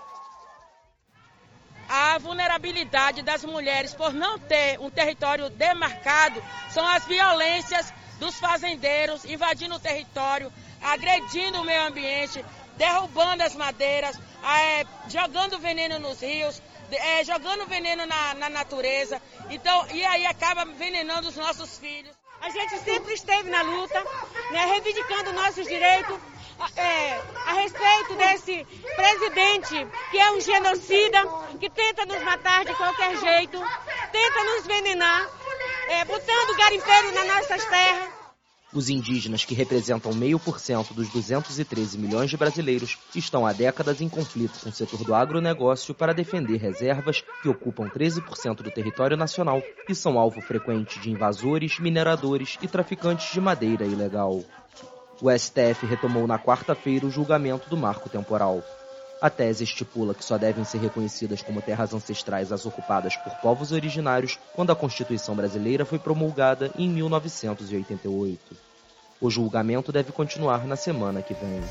A 1.89 2.17
vulnerabilidade 2.19 3.23
das 3.23 3.45
mulheres 3.45 3.93
por 3.93 4.13
não 4.13 4.39
ter 4.39 4.79
um 4.79 4.89
território 4.89 5.51
demarcado 5.51 6.41
são 6.71 6.87
as 6.87 7.05
violências 7.07 7.93
dos 8.21 8.39
fazendeiros 8.39 9.25
invadindo 9.25 9.75
o 9.75 9.81
território, 9.81 10.53
agredindo 10.81 11.61
o 11.61 11.65
meio 11.65 11.89
ambiente, 11.89 12.45
derrubando 12.83 13.45
as 13.45 13.55
madeiras, 13.55 14.19
é, 14.43 14.85
jogando 15.09 15.57
veneno 15.61 16.01
nos 16.01 16.21
rios, 16.21 16.61
é, 16.91 17.23
jogando 17.23 17.65
veneno 17.67 18.05
na, 18.07 18.35
na 18.35 18.49
natureza. 18.51 19.23
Então, 19.51 19.87
e 19.93 20.05
aí 20.05 20.27
acaba 20.27 20.65
envenenando 20.65 21.29
os 21.29 21.37
nossos 21.37 21.79
filhos. 21.79 22.13
A 22.41 22.51
gente 22.51 22.77
sempre 22.81 23.15
esteve 23.15 23.49
na 23.49 23.63
luta, 23.63 24.03
né, 24.51 24.65
reivindicando 24.65 25.33
nossos 25.33 25.65
direitos 25.65 26.19
é, 26.75 27.21
a 27.47 27.53
respeito 27.53 28.15
desse 28.17 28.67
presidente 28.97 29.87
que 30.11 30.19
é 30.19 30.33
um 30.33 30.41
genocida, 30.41 31.21
que 31.61 31.71
tenta 31.71 32.05
nos 32.05 32.21
matar 32.25 32.65
de 32.65 32.75
qualquer 32.75 33.17
jeito, 33.17 33.63
tenta 34.11 34.45
nos 34.45 34.65
envenenar, 34.65 35.31
é, 35.89 36.05
botando 36.05 36.57
garimpeiro 36.57 37.13
nas 37.13 37.27
nossas 37.29 37.65
terras. 37.65 38.22
Os 38.75 38.89
indígenas, 38.89 39.45
que 39.45 39.55
representam 39.55 40.15
meio 40.15 40.39
por 40.39 40.59
cento 40.59 40.95
dos 40.95 41.09
213 41.11 41.99
milhões 41.99 42.31
de 42.31 42.39
brasileiros, 42.39 42.97
estão 43.15 43.47
há 43.47 43.53
décadas 43.53 44.01
em 44.01 44.09
conflito 44.09 44.59
com 44.61 44.71
o 44.71 44.73
setor 44.73 45.05
do 45.05 45.15
agronegócio 45.15 45.95
para 45.95 46.15
defender 46.15 46.57
reservas 46.57 47.23
que 47.43 47.51
ocupam 47.51 47.87
13% 47.87 48.63
do 48.63 48.71
território 48.71 49.17
nacional 49.17 49.63
e 49.87 49.95
são 49.95 50.19
alvo 50.19 50.41
frequente 50.41 50.99
de 50.99 51.11
invasores, 51.11 51.79
mineradores 51.79 52.57
e 52.63 52.69
traficantes 52.69 53.31
de 53.31 53.41
madeira 53.43 53.85
ilegal. 53.85 54.43
O 55.21 55.31
STF 55.31 55.85
retomou 55.85 56.27
na 56.27 56.39
quarta-feira 56.39 57.07
o 57.07 57.11
julgamento 57.11 57.69
do 57.69 57.77
marco 57.77 58.09
temporal. 58.09 58.65
A 59.23 59.31
tese 59.31 59.63
estipula 59.63 60.15
que 60.15 60.25
só 60.25 60.37
devem 60.37 60.65
ser 60.65 60.79
reconhecidas 60.79 61.41
como 61.41 61.63
terras 61.63 61.95
ancestrais 61.95 62.51
as 62.51 62.67
ocupadas 62.67 63.15
por 63.15 63.33
povos 63.35 63.71
originários 63.71 64.37
quando 64.53 64.73
a 64.73 64.75
Constituição 64.75 65.37
brasileira 65.37 65.85
foi 65.85 65.97
promulgada 65.97 66.73
em 66.77 66.89
1988. 66.89 68.57
O 69.21 69.31
julgamento 69.31 69.93
deve 69.93 70.11
continuar 70.11 70.67
na 70.67 70.75
semana 70.75 71.23
que 71.23 71.35
vem. 71.35 71.63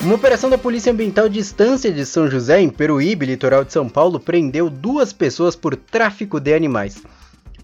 Uma 0.00 0.14
operação 0.14 0.48
da 0.48 0.58
Polícia 0.58 0.92
Ambiental 0.92 1.28
de 1.28 1.40
Estância 1.40 1.90
de 1.92 2.06
São 2.06 2.30
José, 2.30 2.60
em 2.60 2.70
Peruíbe, 2.70 3.26
litoral 3.26 3.64
de 3.64 3.72
São 3.72 3.88
Paulo, 3.88 4.20
prendeu 4.20 4.70
duas 4.70 5.12
pessoas 5.12 5.56
por 5.56 5.74
tráfico 5.74 6.38
de 6.38 6.54
animais. 6.54 7.02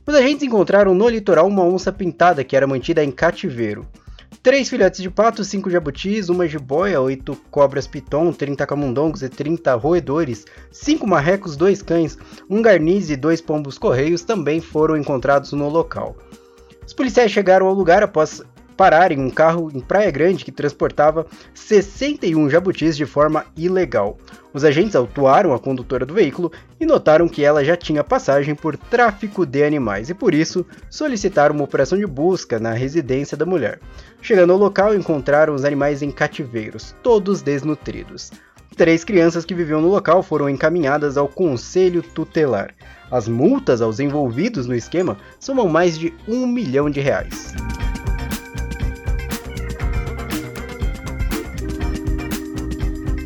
Os 0.04 0.14
agentes 0.16 0.42
encontraram 0.42 0.96
no 0.96 1.08
litoral 1.08 1.46
uma 1.46 1.62
onça 1.62 1.92
pintada 1.92 2.42
que 2.42 2.56
era 2.56 2.66
mantida 2.66 3.04
em 3.04 3.12
cativeiro. 3.12 3.86
Três 4.42 4.70
filhotes 4.70 5.02
de 5.02 5.10
pato, 5.10 5.44
cinco 5.44 5.68
jabutis, 5.68 6.30
uma 6.30 6.48
jiboia, 6.48 6.98
oito 6.98 7.36
cobras 7.50 7.86
piton, 7.86 8.32
30 8.32 8.66
camundongos 8.66 9.22
e 9.22 9.28
30 9.28 9.74
roedores, 9.74 10.46
cinco 10.72 11.06
marrecos, 11.06 11.56
dois 11.56 11.82
cães, 11.82 12.16
um 12.48 12.62
garniz 12.62 13.10
e 13.10 13.16
dois 13.16 13.42
pombos 13.42 13.76
correios 13.76 14.22
também 14.22 14.58
foram 14.58 14.96
encontrados 14.96 15.52
no 15.52 15.68
local. 15.68 16.16
Os 16.86 16.94
policiais 16.94 17.30
chegaram 17.30 17.66
ao 17.66 17.74
lugar 17.74 18.02
após 18.02 18.42
parar 18.78 19.12
em 19.12 19.20
um 19.20 19.28
carro 19.28 19.70
em 19.74 19.80
Praia 19.80 20.10
Grande 20.10 20.42
que 20.42 20.50
transportava 20.50 21.26
61 21.52 22.48
jabutis 22.48 22.96
de 22.96 23.04
forma 23.04 23.44
ilegal. 23.54 24.16
Os 24.52 24.64
agentes 24.64 24.96
autuaram 24.96 25.54
a 25.54 25.58
condutora 25.58 26.04
do 26.04 26.14
veículo 26.14 26.50
e 26.80 26.84
notaram 26.84 27.28
que 27.28 27.44
ela 27.44 27.64
já 27.64 27.76
tinha 27.76 28.02
passagem 28.02 28.54
por 28.54 28.76
tráfico 28.76 29.46
de 29.46 29.62
animais 29.62 30.10
e 30.10 30.14
por 30.14 30.34
isso 30.34 30.66
solicitaram 30.88 31.54
uma 31.54 31.64
operação 31.64 31.96
de 31.96 32.06
busca 32.06 32.58
na 32.58 32.72
residência 32.72 33.36
da 33.36 33.46
mulher. 33.46 33.78
Chegando 34.20 34.52
ao 34.52 34.58
local, 34.58 34.94
encontraram 34.94 35.54
os 35.54 35.64
animais 35.64 36.02
em 36.02 36.10
cativeiros, 36.10 36.94
todos 37.02 37.42
desnutridos. 37.42 38.32
Três 38.76 39.04
crianças 39.04 39.44
que 39.44 39.54
viviam 39.54 39.80
no 39.80 39.88
local 39.88 40.22
foram 40.22 40.48
encaminhadas 40.48 41.16
ao 41.16 41.28
conselho 41.28 42.02
tutelar. 42.02 42.74
As 43.10 43.28
multas 43.28 43.82
aos 43.82 44.00
envolvidos 44.00 44.66
no 44.66 44.74
esquema 44.74 45.16
somam 45.38 45.68
mais 45.68 45.98
de 45.98 46.14
um 46.26 46.46
milhão 46.46 46.88
de 46.88 47.00
reais. 47.00 47.52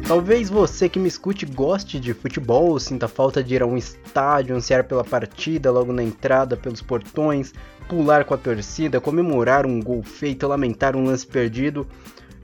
Talvez 0.07 0.51
você 0.51 0.87
que 0.87 0.99
me 0.99 1.09
escute 1.09 1.47
goste 1.47 1.99
de 1.99 2.13
futebol, 2.13 2.79
sinta 2.79 3.09
falta 3.09 3.43
de 3.43 3.55
ir 3.55 3.63
a 3.63 3.67
um 3.67 3.75
estádio, 3.75 4.55
ansiar 4.55 4.85
pela 4.85 5.03
partida 5.03 5.71
logo 5.71 5.95
na 5.95 6.03
entrada, 6.03 6.59
pelos 6.59 6.83
portões, 6.83 7.55
pular 7.89 8.27
com 8.27 8.35
a 8.35 8.39
torcida, 8.39 9.01
comemorar 9.01 9.65
um 9.65 9.81
gol 9.81 10.03
feito, 10.03 10.47
lamentar 10.47 10.95
um 10.95 11.05
lance 11.05 11.27
perdido. 11.27 11.87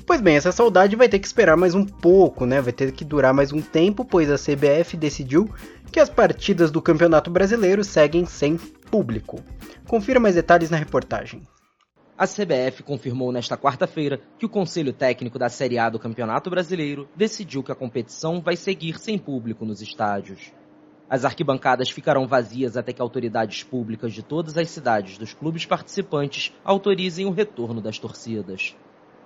Pois 0.06 0.22
bem, 0.22 0.36
essa 0.36 0.50
saudade 0.50 0.96
vai 0.96 1.06
ter 1.06 1.18
que 1.18 1.26
esperar 1.26 1.54
mais 1.54 1.74
um 1.74 1.84
pouco, 1.84 2.46
né? 2.46 2.62
Vai 2.62 2.72
ter 2.72 2.92
que 2.92 3.04
durar 3.04 3.34
mais 3.34 3.52
um 3.52 3.60
tempo, 3.60 4.06
pois 4.06 4.30
a 4.30 4.36
CBF 4.38 4.96
decidiu 4.96 5.48
que 5.92 6.00
as 6.00 6.08
partidas 6.08 6.70
do 6.70 6.80
Campeonato 6.80 7.30
Brasileiro 7.30 7.84
seguem 7.84 8.24
sem 8.24 8.56
público. 8.56 9.38
Confira 9.86 10.18
mais 10.18 10.34
detalhes 10.34 10.70
na 10.70 10.78
reportagem. 10.78 11.42
A 12.20 12.26
CBF 12.26 12.82
confirmou 12.82 13.32
nesta 13.32 13.56
quarta-feira 13.56 14.20
que 14.38 14.44
o 14.44 14.48
Conselho 14.50 14.92
Técnico 14.92 15.38
da 15.38 15.48
Série 15.48 15.78
A 15.78 15.88
do 15.88 15.98
Campeonato 15.98 16.50
Brasileiro 16.50 17.08
decidiu 17.16 17.62
que 17.62 17.72
a 17.72 17.74
competição 17.74 18.42
vai 18.42 18.56
seguir 18.56 18.98
sem 18.98 19.16
público 19.16 19.64
nos 19.64 19.80
estádios. 19.80 20.52
As 21.08 21.24
arquibancadas 21.24 21.88
ficarão 21.88 22.28
vazias 22.28 22.76
até 22.76 22.92
que 22.92 23.00
autoridades 23.00 23.62
públicas 23.62 24.12
de 24.12 24.22
todas 24.22 24.58
as 24.58 24.68
cidades 24.68 25.16
dos 25.16 25.32
clubes 25.32 25.64
participantes 25.64 26.52
autorizem 26.62 27.24
o 27.24 27.30
retorno 27.30 27.80
das 27.80 27.98
torcidas. 27.98 28.76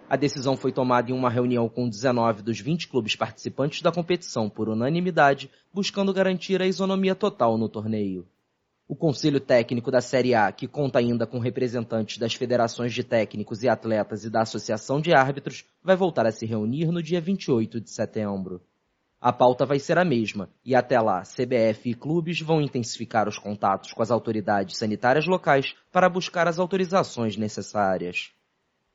A 0.08 0.14
decisão 0.14 0.56
foi 0.56 0.70
tomada 0.70 1.10
em 1.10 1.14
uma 1.14 1.28
reunião 1.28 1.68
com 1.68 1.88
19 1.88 2.44
dos 2.44 2.60
20 2.60 2.86
clubes 2.86 3.16
participantes 3.16 3.82
da 3.82 3.90
competição 3.90 4.48
por 4.48 4.68
unanimidade, 4.68 5.50
buscando 5.72 6.14
garantir 6.14 6.62
a 6.62 6.66
isonomia 6.68 7.16
total 7.16 7.58
no 7.58 7.68
torneio. 7.68 8.24
O 8.86 8.94
Conselho 8.94 9.40
Técnico 9.40 9.90
da 9.90 10.02
Série 10.02 10.34
A, 10.34 10.52
que 10.52 10.68
conta 10.68 10.98
ainda 10.98 11.26
com 11.26 11.38
representantes 11.38 12.18
das 12.18 12.34
federações 12.34 12.92
de 12.92 13.02
técnicos 13.02 13.62
e 13.62 13.68
atletas 13.68 14.24
e 14.24 14.30
da 14.30 14.42
Associação 14.42 15.00
de 15.00 15.14
Árbitros, 15.14 15.64
vai 15.82 15.96
voltar 15.96 16.26
a 16.26 16.30
se 16.30 16.44
reunir 16.44 16.92
no 16.92 17.02
dia 17.02 17.18
28 17.18 17.80
de 17.80 17.90
setembro. 17.90 18.60
A 19.18 19.32
pauta 19.32 19.64
vai 19.64 19.78
ser 19.78 19.96
a 19.96 20.04
mesma, 20.04 20.50
e 20.62 20.74
até 20.74 21.00
lá, 21.00 21.22
CBF 21.22 21.88
e 21.88 21.94
clubes 21.94 22.42
vão 22.42 22.60
intensificar 22.60 23.26
os 23.26 23.38
contatos 23.38 23.90
com 23.90 24.02
as 24.02 24.10
autoridades 24.10 24.76
sanitárias 24.76 25.26
locais 25.26 25.74
para 25.90 26.10
buscar 26.10 26.46
as 26.46 26.58
autorizações 26.58 27.38
necessárias. 27.38 28.34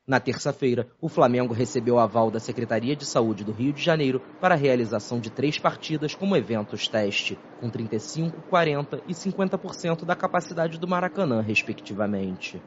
Na 0.10 0.19
terça-feira, 0.19 0.88
o 1.00 1.08
Flamengo 1.08 1.54
recebeu 1.54 2.00
aval 2.00 2.32
da 2.32 2.39
Secretaria 2.39 2.95
de 2.95 3.06
Saúde 3.06 3.43
do 3.43 3.52
Rio 3.52 3.72
de 3.72 3.80
Janeiro 3.80 4.19
para 4.41 4.56
a 4.56 4.58
realização 4.58 5.19
de 5.19 5.30
três 5.30 5.60
partidas 5.60 6.15
como 6.15 6.36
eventos 6.36 6.88
teste, 6.88 7.38
com 7.62 7.69
35, 7.69 8.41
40 8.50 9.04
e 9.08 9.13
50% 9.13 10.06
da 10.06 10.15
capacidade 10.15 10.80
do 10.80 10.88
Maracanã, 10.88 11.41
respectivamente. 11.41 12.60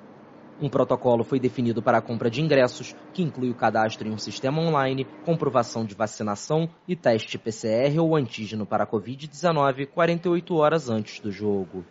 Um 0.60 0.68
protocolo 0.68 1.24
foi 1.24 1.40
definido 1.40 1.82
para 1.82 1.98
a 1.98 2.00
compra 2.00 2.30
de 2.30 2.40
ingressos, 2.40 2.94
que 3.12 3.24
inclui 3.24 3.50
o 3.50 3.56
cadastro 3.56 4.06
em 4.06 4.12
um 4.12 4.18
sistema 4.18 4.62
online, 4.62 5.04
comprovação 5.24 5.84
de 5.84 5.96
vacinação 5.96 6.70
e 6.86 6.94
teste 6.94 7.38
PCR 7.38 7.98
ou 7.98 8.14
antígeno 8.14 8.64
para 8.64 8.84
a 8.84 8.86
Covid-19 8.86 9.88
48 9.88 10.54
horas 10.54 10.88
antes 10.88 11.18
do 11.18 11.32
jogo. 11.32 11.84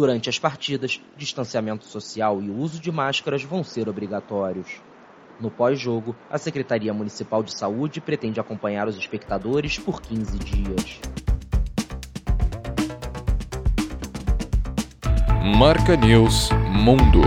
Durante 0.00 0.30
as 0.30 0.38
partidas, 0.38 0.98
distanciamento 1.14 1.84
social 1.84 2.40
e 2.40 2.48
o 2.48 2.56
uso 2.56 2.80
de 2.80 2.90
máscaras 2.90 3.42
vão 3.42 3.62
ser 3.62 3.86
obrigatórios. 3.86 4.80
No 5.38 5.50
pós-jogo, 5.50 6.16
a 6.30 6.38
Secretaria 6.38 6.94
Municipal 6.94 7.42
de 7.42 7.52
Saúde 7.52 8.00
pretende 8.00 8.40
acompanhar 8.40 8.88
os 8.88 8.96
espectadores 8.96 9.78
por 9.78 10.00
15 10.00 10.38
dias. 10.38 11.00
Marca 15.58 15.94
News 15.96 16.48
Mundo. 16.70 17.20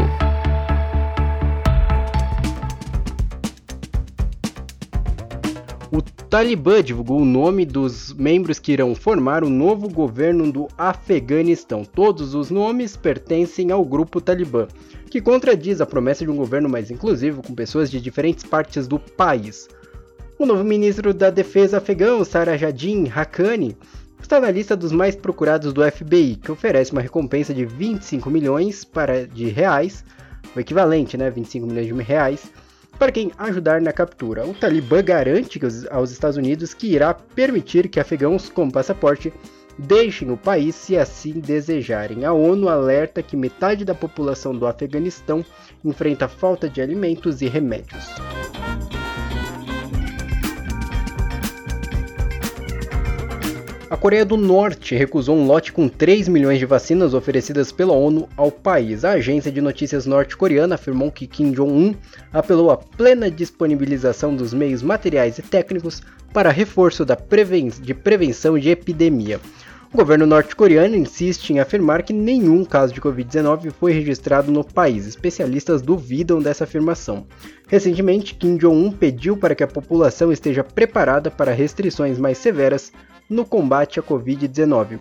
Talibã 6.33 6.81
divulgou 6.81 7.21
o 7.21 7.25
nome 7.25 7.63
dos 7.63 8.11
membros 8.11 8.57
que 8.57 8.71
irão 8.71 8.95
formar 8.95 9.43
o 9.43 9.51
novo 9.51 9.87
governo 9.87 10.51
do 10.51 10.67
Afeganistão. 10.75 11.85
Todos 11.85 12.33
os 12.33 12.49
nomes 12.49 12.97
pertencem 12.97 13.69
ao 13.69 13.85
grupo 13.85 14.19
Talibã, 14.19 14.67
que 15.11 15.21
contradiz 15.21 15.79
a 15.79 15.85
promessa 15.85 16.25
de 16.25 16.31
um 16.31 16.35
governo 16.35 16.67
mais 16.67 16.89
inclusivo 16.89 17.43
com 17.43 17.53
pessoas 17.53 17.91
de 17.91 18.01
diferentes 18.01 18.43
partes 18.43 18.87
do 18.87 18.97
país. 18.97 19.69
O 20.39 20.47
novo 20.47 20.63
ministro 20.63 21.13
da 21.13 21.29
Defesa 21.29 21.77
afegão, 21.77 22.25
Sarajadin 22.25 23.11
Haqqani, 23.15 23.77
está 24.19 24.39
na 24.39 24.49
lista 24.49 24.75
dos 24.75 24.91
mais 24.91 25.15
procurados 25.15 25.71
do 25.71 25.83
FBI, 25.83 26.37
que 26.37 26.51
oferece 26.51 26.93
uma 26.93 27.01
recompensa 27.01 27.53
de 27.53 27.63
25 27.63 28.31
milhões 28.31 28.83
para, 28.83 29.27
de 29.27 29.49
reais, 29.49 30.03
o 30.55 30.59
equivalente, 30.59 31.15
né, 31.15 31.29
25 31.29 31.67
milhões 31.67 31.85
de 31.85 31.93
reais, 31.93 32.51
para 32.97 33.11
quem 33.11 33.31
ajudar 33.37 33.81
na 33.81 33.91
captura. 33.91 34.45
O 34.45 34.53
Talibã 34.53 35.03
garante 35.03 35.59
aos 35.91 36.11
Estados 36.11 36.37
Unidos 36.37 36.73
que 36.73 36.87
irá 36.87 37.13
permitir 37.13 37.89
que 37.89 37.99
afegãos 37.99 38.49
com 38.49 38.69
passaporte 38.69 39.33
deixem 39.77 40.29
o 40.31 40.37
país 40.37 40.75
se 40.75 40.97
assim 40.97 41.39
desejarem. 41.39 42.25
A 42.25 42.33
ONU 42.33 42.69
alerta 42.69 43.23
que 43.23 43.35
metade 43.35 43.83
da 43.83 43.95
população 43.95 44.55
do 44.55 44.67
Afeganistão 44.67 45.43
enfrenta 45.83 46.27
falta 46.27 46.69
de 46.69 46.81
alimentos 46.81 47.41
e 47.41 47.47
remédios. 47.47 48.05
A 53.93 53.95
Coreia 53.95 54.25
do 54.25 54.35
Norte 54.35 54.95
recusou 54.95 55.37
um 55.37 55.45
lote 55.45 55.71
com 55.71 55.87
3 55.87 56.27
milhões 56.27 56.57
de 56.57 56.65
vacinas 56.65 57.13
oferecidas 57.13 57.71
pela 57.71 57.93
ONU 57.93 58.27
ao 58.35 58.51
país. 58.51 59.05
A 59.05 59.11
agência 59.11 59.51
de 59.51 59.61
notícias 59.61 60.07
norte-coreana 60.07 60.73
afirmou 60.73 61.11
que 61.11 61.27
Kim 61.27 61.51
Jong-un 61.51 61.93
apelou 62.33 62.71
à 62.71 62.77
plena 62.77 63.29
disponibilização 63.29 64.35
dos 64.35 64.51
meios 64.51 64.81
materiais 64.81 65.37
e 65.37 65.43
técnicos 65.43 66.01
para 66.33 66.49
reforço 66.49 67.05
da 67.05 67.15
preven 67.15 67.69
de 67.69 67.93
prevenção 67.93 68.57
de 68.57 68.71
epidemia. 68.71 69.39
O 69.93 69.97
governo 69.97 70.25
norte-coreano 70.25 70.95
insiste 70.95 71.51
em 71.51 71.59
afirmar 71.59 72.01
que 72.01 72.13
nenhum 72.13 72.65
caso 72.65 72.91
de 72.91 72.99
Covid-19 72.99 73.71
foi 73.79 73.91
registrado 73.91 74.51
no 74.51 74.63
país. 74.63 75.05
Especialistas 75.05 75.83
duvidam 75.83 76.41
dessa 76.41 76.63
afirmação. 76.63 77.27
Recentemente, 77.67 78.33
Kim 78.33 78.57
Jong-un 78.57 78.91
pediu 78.91 79.37
para 79.37 79.53
que 79.53 79.63
a 79.63 79.67
população 79.67 80.31
esteja 80.31 80.63
preparada 80.63 81.29
para 81.29 81.53
restrições 81.53 82.17
mais 82.17 82.39
severas 82.39 82.91
no 83.33 83.43
combate 83.43 83.99
à 83.99 84.03
Covid-19, 84.03 84.99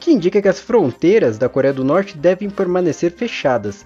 que 0.00 0.10
indica 0.10 0.40
que 0.40 0.48
as 0.48 0.60
fronteiras 0.60 1.36
da 1.36 1.48
Coreia 1.48 1.74
do 1.74 1.84
Norte 1.84 2.16
devem 2.16 2.48
permanecer 2.48 3.12
fechadas. 3.12 3.84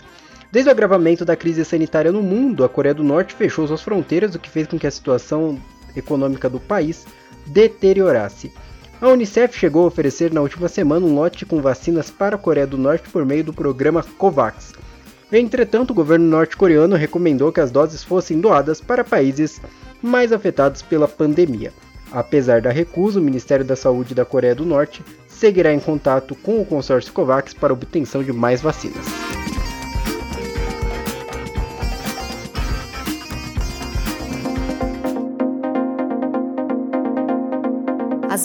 Desde 0.53 0.69
o 0.69 0.73
agravamento 0.73 1.25
da 1.25 1.35
crise 1.35 1.65
sanitária 1.65 2.13
no 2.13 2.23
mundo, 2.23 2.65
a 2.65 2.69
Coreia 2.69 2.95
do 2.95 3.03
Norte 3.03 3.35
fechou 3.35 3.67
suas 3.67 3.83
fronteiras, 3.83 4.35
o 4.35 4.39
que 4.39 4.49
fez 4.49 4.67
com 4.67 4.79
que 4.79 4.87
a 4.87 4.91
situação 4.91 5.59
econômica 5.97 6.49
do 6.49 6.61
país 6.61 7.07
deteriorasse. 7.47 8.53
A 9.01 9.09
Unicef 9.09 9.59
chegou 9.59 9.85
a 9.85 9.89
oferecer 9.89 10.33
na 10.33 10.41
última 10.41 10.69
semana 10.69 11.05
um 11.05 11.15
lote 11.15 11.45
com 11.45 11.61
vacinas 11.61 12.11
para 12.11 12.37
a 12.37 12.39
Coreia 12.39 12.67
do 12.67 12.79
Norte 12.79 13.09
por 13.11 13.27
meio 13.27 13.45
do 13.45 13.53
programa 13.53 14.03
COVAX. 14.03 14.73
Entretanto, 15.31 15.91
o 15.91 15.95
governo 15.95 16.27
norte-coreano 16.27 16.97
recomendou 16.97 17.53
que 17.53 17.61
as 17.61 17.71
doses 17.71 18.03
fossem 18.03 18.41
doadas 18.41 18.81
para 18.81 19.05
países 19.05 19.61
mais 20.01 20.33
afetados 20.33 20.83
pela 20.83 21.09
pandemia. 21.09 21.73
Apesar 22.17 22.63
da 22.63 22.71
recusa, 22.71 23.21
o 23.21 23.23
Ministério 23.23 23.63
da 23.63 23.77
Saúde 23.77 24.15
da 24.15 24.25
Coreia 24.25 24.55
do 24.55 24.65
Norte 24.65 25.05
seguirá 25.29 25.75
em 25.75 25.79
contato 25.79 26.35
com 26.35 26.59
o 26.59 26.65
consórcio 26.65 27.13
COVAX 27.13 27.53
para 27.53 27.75
obtenção 27.75 28.25
de 28.25 28.33
mais 28.33 28.63
vacinas. 28.63 29.05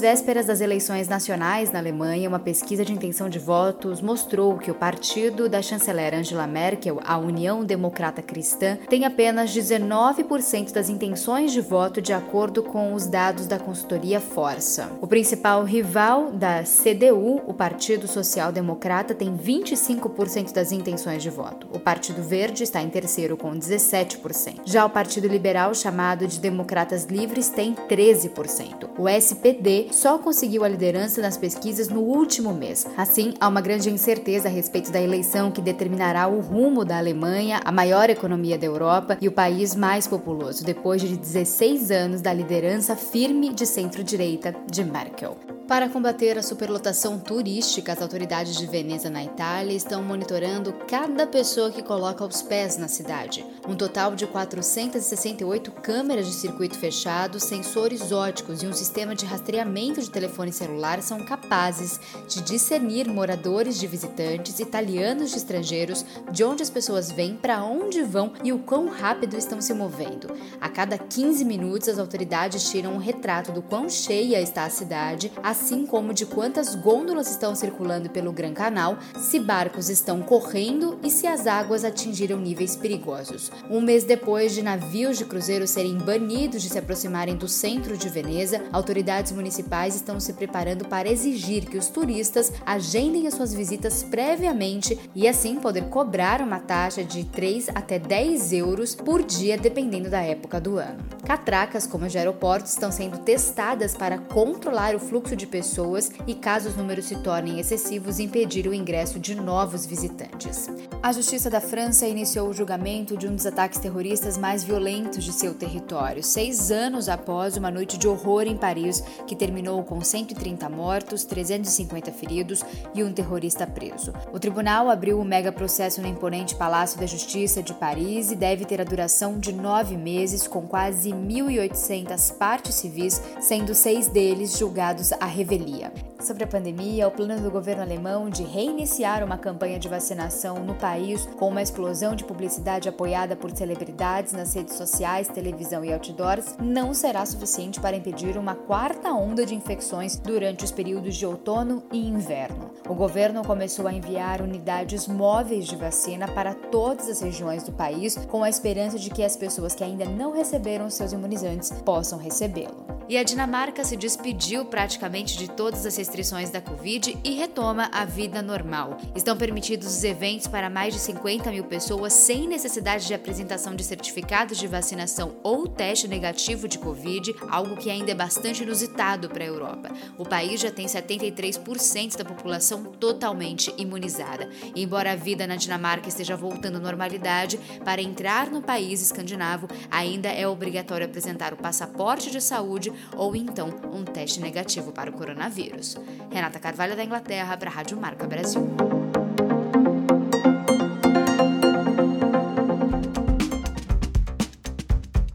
Vésperas 0.02 0.48
das 0.48 0.62
eleições 0.62 1.08
nacionais 1.08 1.72
na 1.72 1.78
Alemanha, 1.78 2.28
uma 2.28 2.40
pesquisa 2.40 2.84
de 2.84 2.92
intenção 2.92 3.30
de 3.30 3.38
votos 3.38 4.02
mostrou 4.02 4.58
que 4.58 4.72
o 4.72 4.74
partido 4.74 5.48
da 5.48 5.62
chanceler 5.62 6.16
Angela 6.16 6.48
Merkel, 6.48 7.00
a 7.06 7.20
União 7.20 7.64
Democrata 7.64 8.20
Cristã, 8.20 8.80
tem 8.90 9.06
apenas 9.06 9.52
19% 9.52 10.72
das 10.72 10.90
intenções 10.90 11.52
de 11.52 11.62
voto 11.62 12.02
de 12.02 12.14
acordo 12.14 12.64
com 12.64 12.96
os 12.96 13.06
dados 13.06 13.46
da 13.46 13.60
consultoria 13.60 14.20
Força. 14.20 14.90
O 15.00 15.06
principal 15.06 15.64
rival 15.64 16.32
da 16.32 16.64
CDU, 16.64 17.40
o 17.46 17.54
Partido 17.54 18.08
Social 18.08 18.52
Democrata, 18.52 19.14
tem 19.14 19.38
25% 19.38 20.52
das 20.52 20.72
intenções 20.72 21.22
de 21.22 21.30
voto. 21.30 21.68
O 21.72 21.80
Partido 21.80 22.24
Verde 22.24 22.64
está 22.64 22.82
em 22.82 22.90
terceiro 22.90 23.38
com 23.38 23.52
17%. 23.52 24.62
Já 24.66 24.84
o 24.84 24.90
Partido 24.90 25.28
Liberal, 25.28 25.76
chamado 25.76 26.26
de 26.26 26.40
Democratas 26.40 27.06
Livres, 27.06 27.50
tem 27.50 27.76
13%. 27.76 28.90
O 28.98 29.08
SPD 29.08 29.91
só 29.92 30.18
conseguiu 30.18 30.64
a 30.64 30.70
liderança 30.70 31.22
nas 31.22 31.38
pesquisas 31.38 31.90
no 31.90 32.02
último 32.02 32.54
mês. 32.54 32.86
Assim, 32.98 33.34
há 33.40 33.48
uma 33.48 33.62
grande 33.62 33.90
incerteza 33.90 34.48
a 34.48 34.52
respeito 34.52 34.92
da 34.92 35.02
eleição 35.02 35.52
que 35.52 35.62
determinará 35.62 36.28
o 36.28 36.40
rumo 36.40 36.86
da 36.86 36.98
Alemanha, 36.98 37.60
a 37.64 37.72
maior 37.72 38.10
economia 38.10 38.58
da 38.58 38.66
Europa 38.66 39.18
e 39.20 39.28
o 39.28 39.32
país 39.32 39.76
mais 39.76 40.08
populoso, 40.08 40.64
depois 40.64 41.02
de 41.02 41.18
16 41.18 41.92
anos 41.92 42.22
da 42.22 42.34
liderança 42.34 42.96
firme 42.96 43.54
de 43.54 43.66
centro-direita 43.66 44.56
de 44.70 44.84
Merkel. 44.84 45.38
Para 45.68 45.88
combater 45.88 46.38
a 46.38 46.44
superlotação 46.44 47.18
turística, 47.18 47.94
as 47.94 48.02
autoridades 48.02 48.58
de 48.58 48.68
Veneza, 48.68 49.10
na 49.10 49.24
Itália, 49.24 49.74
estão 49.74 50.04
monitorando 50.04 50.74
cada 50.86 51.26
pessoa 51.26 51.72
que 51.72 51.82
coloca 51.82 52.26
os 52.26 52.42
pés 52.42 52.76
na 52.76 52.90
cidade. 52.90 53.46
Um 53.66 53.74
total 53.74 54.14
de 54.14 54.28
468 54.28 55.72
câmeras 55.72 56.26
de 56.26 56.34
circuito 56.34 56.78
fechado, 56.78 57.40
sensores 57.40 58.12
óticos 58.12 58.62
e 58.62 58.68
um 58.68 58.74
sistema 58.74 59.16
de 59.16 59.26
rastreamento 59.26 59.81
de 59.90 60.12
telefone 60.12 60.54
celular 60.54 61.02
são 61.02 61.26
capazes 61.26 62.00
de 62.28 62.42
discernir 62.42 63.08
moradores 63.08 63.80
de 63.80 63.88
visitantes, 63.88 64.60
italianos 64.60 65.32
de 65.32 65.38
estrangeiros, 65.38 66.06
de 66.32 66.44
onde 66.44 66.62
as 66.62 66.70
pessoas 66.70 67.12
vêm, 67.12 67.36
para 67.36 67.64
onde 67.64 68.04
vão 68.04 68.32
e 68.44 68.54
o 68.54 68.60
quão 68.60 68.90
rápido 68.90 69.36
estão 69.36 69.60
se 69.60 69.74
movendo. 69.74 70.36
A 70.62 70.70
cada 70.70 71.00
15 71.00 71.44
minutos, 71.44 71.90
as 71.90 71.98
autoridades 71.98 72.70
tiram 72.70 72.94
um 72.94 73.00
retrato 73.00 73.52
do 73.52 73.62
quão 73.62 73.90
cheia 73.90 74.40
está 74.40 74.66
a 74.66 74.70
cidade, 74.70 75.32
assim 75.42 75.86
como 75.88 76.14
de 76.14 76.28
quantas 76.28 76.76
gôndolas 76.76 77.32
estão 77.32 77.56
circulando 77.56 78.10
pelo 78.10 78.32
Gran 78.32 78.54
Canal, 78.54 79.00
se 79.18 79.40
barcos 79.40 79.90
estão 79.90 80.22
correndo 80.22 81.00
e 81.02 81.10
se 81.10 81.26
as 81.26 81.48
águas 81.48 81.84
atingiram 81.84 82.38
níveis 82.38 82.76
perigosos. 82.76 83.52
Um 83.68 83.82
mês 83.82 84.04
depois 84.04 84.54
de 84.54 84.62
navios 84.62 85.18
de 85.18 85.26
cruzeiro 85.26 85.66
serem 85.68 85.98
banidos 85.98 86.62
de 86.62 86.70
se 86.70 86.78
aproximarem 86.78 87.36
do 87.36 87.48
centro 87.48 87.98
de 87.98 88.08
Veneza, 88.10 88.64
autoridades 88.72 89.32
municipais 89.32 89.71
estão 89.96 90.20
se 90.20 90.34
preparando 90.34 90.86
para 90.86 91.10
exigir 91.10 91.66
que 91.66 91.78
os 91.78 91.88
turistas 91.88 92.52
agendem 92.66 93.28
as 93.28 93.34
suas 93.34 93.54
visitas 93.54 94.04
previamente 94.04 95.00
e 95.16 95.28
assim 95.28 95.56
poder 95.56 95.86
cobrar 95.86 96.42
uma 96.42 96.60
taxa 96.60 97.04
de 97.04 97.24
3 97.24 97.70
até 97.74 97.98
10 97.98 98.54
euros 98.54 98.94
por 98.94 99.24
dia, 99.24 99.58
dependendo 99.58 100.10
da 100.10 100.22
época 100.22 100.60
do 100.60 100.78
ano. 100.78 101.00
Catracas, 101.26 101.88
como 101.88 102.06
os 102.06 102.16
aeroportos, 102.16 102.74
estão 102.74 102.92
sendo 102.92 103.20
testadas 103.20 103.96
para 103.96 104.18
controlar 104.18 104.96
o 104.96 105.00
fluxo 105.00 105.36
de 105.36 105.48
pessoas 105.48 106.12
e, 106.28 106.36
caso 106.36 106.70
os 106.70 106.76
números 106.76 107.06
se 107.06 107.16
tornem 107.18 107.60
excessivos, 107.60 108.20
impedir 108.20 108.68
o 108.68 108.74
ingresso 108.74 109.20
de 109.20 109.34
novos 109.36 109.86
visitantes. 109.86 110.70
A 111.02 111.12
Justiça 111.14 111.50
da 111.50 111.62
França 111.62 112.06
iniciou 112.06 112.50
o 112.50 112.54
julgamento 112.54 113.16
de 113.16 113.28
um 113.28 113.36
dos 113.36 113.46
ataques 113.46 113.80
terroristas 113.80 114.38
mais 114.38 114.64
violentos 114.64 115.24
de 115.24 115.32
seu 115.32 115.54
território, 115.54 116.24
seis 116.24 116.72
anos 116.72 117.08
após 117.08 117.56
uma 117.56 117.72
noite 117.72 117.98
de 117.98 118.08
horror 118.08 118.44
em 118.44 118.58
Paris 118.58 119.02
que 119.26 119.36
terminou 119.36 119.61
com 119.84 120.02
130 120.02 120.68
mortos, 120.70 121.24
350 121.26 122.12
feridos 122.12 122.64
e 122.94 123.04
um 123.04 123.14
terrorista 123.14 123.66
preso. 123.68 124.14
O 124.34 124.40
tribunal 124.40 124.90
abriu 124.90 125.20
o 125.20 125.26
mega 125.26 125.52
processo 125.52 126.02
no 126.02 126.08
imponente 126.08 126.56
Palácio 126.56 127.00
da 127.00 127.06
Justiça 127.06 127.62
de 127.62 127.74
Paris 127.74 128.32
e 128.32 128.36
deve 128.36 128.66
ter 128.66 128.82
a 128.82 128.86
duração 128.86 129.40
de 129.40 129.54
nove 129.54 129.96
meses, 129.96 130.48
com 130.48 130.68
quase 130.68 131.10
1.800 131.12 132.38
partes 132.38 132.76
civis, 132.76 133.22
sendo 133.40 133.76
seis 133.76 134.08
deles 134.08 134.58
julgados 134.58 135.12
à 135.14 135.26
revelia. 135.26 135.92
Sobre 136.22 136.44
a 136.44 136.48
pandemia, 136.48 137.08
o 137.08 137.12
plano 137.12 137.42
do 137.42 137.50
governo 137.50 137.82
alemão 137.82 138.30
de 138.30 138.44
reiniciar 138.44 139.24
uma 139.24 139.40
campanha 139.40 139.80
de 139.80 139.90
vacinação 139.90 140.64
no 140.64 140.76
país 140.76 141.26
com 141.40 141.48
uma 141.48 141.64
explosão 141.64 142.16
de 142.16 142.24
publicidade 142.24 142.88
apoiada 142.88 143.36
por 143.36 143.50
celebridades 143.50 144.32
nas 144.32 144.54
redes 144.54 144.76
sociais, 144.76 145.28
televisão 145.28 145.84
e 145.84 145.92
outdoors 145.92 146.56
não 146.62 146.94
será 146.94 147.26
suficiente 147.26 147.80
para 147.80 147.98
impedir 147.98 148.38
uma 148.38 148.54
quarta 148.54 149.12
onda 149.12 149.44
de 149.44 149.56
infecções 149.56 150.16
durante 150.16 150.64
os 150.64 150.72
períodos 150.72 151.16
de 151.16 151.26
outono 151.26 151.82
e 151.92 152.08
inverno. 152.08 152.70
O 152.88 152.94
governo 152.94 153.44
começou 153.44 153.88
a 153.88 153.94
enviar 153.94 154.44
unidades 154.44 155.08
móveis 155.08 155.66
de 155.66 155.76
vacina 155.76 156.28
para 156.28 156.54
todas 156.54 157.10
as 157.10 157.22
regiões 157.22 157.64
do 157.64 157.72
país, 157.72 158.16
com 158.30 158.44
a 158.44 158.50
esperança 158.50 159.00
de 159.00 159.10
que 159.10 159.24
as 159.24 159.36
pessoas 159.36 159.74
que 159.74 159.84
ainda 159.84 160.06
não 160.06 160.32
receberam 160.32 160.88
seus 160.88 161.14
imunizantes 161.14 161.72
possam 161.84 162.20
recebê-lo. 162.20 162.92
E 163.12 163.18
a 163.18 163.24
Dinamarca 163.24 163.84
se 163.84 163.98
despediu 163.98 164.64
praticamente 164.64 165.38
de 165.38 165.50
todas 165.50 165.86
as 165.86 165.98
restrições 166.12 166.50
da 166.50 166.60
Covid 166.60 167.18
e 167.24 167.32
retoma 167.32 167.90
a 167.94 168.04
vida 168.04 168.42
normal. 168.42 168.98
Estão 169.16 169.38
permitidos 169.38 169.88
os 169.88 170.04
eventos 170.04 170.46
para 170.46 170.70
mais 170.70 170.94
de 170.94 171.00
50 171.00 171.50
mil 171.52 171.64
pessoas 171.64 172.12
sem 172.12 172.50
necessidade 172.50 173.08
de 173.08 173.14
apresentação 173.14 173.74
de 173.74 173.82
certificados 173.82 174.58
de 174.58 174.68
vacinação 174.68 175.38
ou 175.42 175.70
teste 175.70 176.10
negativo 176.10 176.68
de 176.68 176.78
Covid, 176.78 177.34
algo 177.50 177.78
que 177.78 177.90
ainda 177.90 178.12
é 178.12 178.16
bastante 178.16 178.62
inusitado 178.62 179.30
para 179.30 179.46
a 179.46 179.48
Europa. 179.48 179.90
O 180.18 180.26
país 180.26 180.60
já 180.60 180.70
tem 180.70 180.86
73% 180.86 182.18
da 182.18 182.26
população 182.26 182.84
totalmente 182.84 183.74
imunizada. 183.78 184.50
E 184.76 184.84
embora 184.84 185.14
a 185.14 185.16
vida 185.16 185.48
na 185.48 185.56
Dinamarca 185.56 186.10
esteja 186.10 186.36
voltando 186.36 186.76
à 186.76 186.80
normalidade, 186.82 187.58
para 187.86 188.02
entrar 188.02 188.52
no 188.52 188.62
país 188.62 189.02
escandinavo 189.02 189.70
ainda 189.90 190.28
é 190.28 190.46
obrigatório 190.46 191.06
apresentar 191.06 191.54
o 191.54 191.58
passaporte 191.58 192.30
de 192.30 192.42
saúde 192.42 192.92
ou 193.16 193.34
então 193.34 193.70
um 193.94 194.04
teste 194.04 194.42
negativo 194.42 194.92
para 194.92 195.10
o 195.10 195.14
coronavírus. 195.14 196.01
Renata 196.32 196.60
Carvalho 196.60 196.96
da 196.96 197.04
Inglaterra 197.04 197.58
para 197.58 197.70
a 197.70 197.74
Rádio 197.74 197.98
Marca 197.98 198.26
Brasil. 198.28 198.70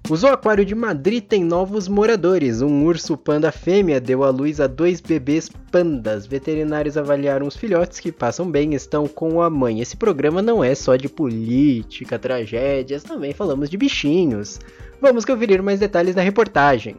O 0.09 0.15
Zoaquário 0.15 0.65
de 0.65 0.73
Madrid 0.73 1.25
tem 1.25 1.43
novos 1.43 1.89
moradores. 1.89 2.63
Um 2.63 2.85
urso 2.85 3.17
panda 3.17 3.51
fêmea 3.51 4.01
deu 4.01 4.23
à 4.23 4.31
luz 4.31 4.61
a 4.61 4.69
dois 4.69 5.01
bebês 5.01 5.51
pandas. 5.73 6.25
Veterinários 6.27 6.97
avaliaram 6.97 7.45
os 7.45 7.57
filhotes 7.57 7.99
que 7.99 8.13
passam 8.13 8.49
bem 8.49 8.73
estão 8.75 9.09
com 9.09 9.43
a 9.43 9.51
mãe. 9.51 9.81
Esse 9.81 9.97
programa 9.97 10.41
não 10.41 10.63
é 10.63 10.77
só 10.77 10.95
de 10.95 11.09
política, 11.09 12.21
tragédias, 12.21 13.03
também 13.03 13.33
falamos 13.33 13.69
de 13.69 13.77
bichinhos. 13.77 14.61
Vamos 15.01 15.25
conferir 15.25 15.61
mais 15.61 15.81
detalhes 15.81 16.15
na 16.15 16.23
reportagem. 16.23 16.97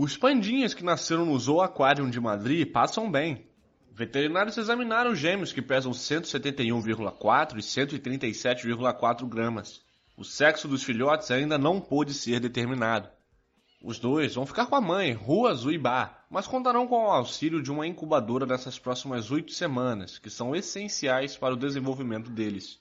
Os 0.00 0.16
pandinhas 0.16 0.74
que 0.74 0.84
nasceram 0.84 1.26
no 1.26 1.36
Zoo 1.36 1.60
Aquarium 1.60 2.08
de 2.08 2.20
Madrid 2.20 2.70
passam 2.70 3.10
bem. 3.10 3.44
Veterinários 3.92 4.56
examinaram 4.56 5.10
os 5.10 5.18
gêmeos 5.18 5.52
que 5.52 5.60
pesam 5.60 5.90
171,4 5.90 7.56
e 7.56 7.60
137,4 7.60 9.28
gramas. 9.28 9.80
O 10.16 10.24
sexo 10.24 10.68
dos 10.68 10.84
filhotes 10.84 11.32
ainda 11.32 11.58
não 11.58 11.80
pôde 11.80 12.14
ser 12.14 12.38
determinado. 12.38 13.08
Os 13.82 13.98
dois 13.98 14.36
vão 14.36 14.46
ficar 14.46 14.66
com 14.66 14.76
a 14.76 14.80
mãe, 14.80 15.14
Rua 15.14 15.52
Zuibá, 15.52 16.24
mas 16.30 16.46
contarão 16.46 16.86
com 16.86 17.06
o 17.06 17.10
auxílio 17.10 17.60
de 17.60 17.72
uma 17.72 17.84
incubadora 17.84 18.46
nessas 18.46 18.78
próximas 18.78 19.32
oito 19.32 19.50
semanas, 19.50 20.16
que 20.16 20.30
são 20.30 20.54
essenciais 20.54 21.36
para 21.36 21.54
o 21.54 21.58
desenvolvimento 21.58 22.30
deles. 22.30 22.78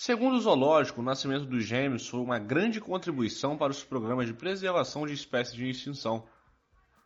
Segundo 0.00 0.36
o 0.36 0.40
zoológico, 0.40 1.00
o 1.00 1.04
nascimento 1.04 1.44
dos 1.44 1.64
gêmeos 1.64 2.06
foi 2.06 2.20
uma 2.20 2.38
grande 2.38 2.80
contribuição 2.80 3.56
para 3.56 3.72
os 3.72 3.82
programas 3.82 4.28
de 4.28 4.32
preservação 4.32 5.04
de 5.04 5.12
espécies 5.12 5.56
de 5.56 5.68
extinção. 5.68 6.24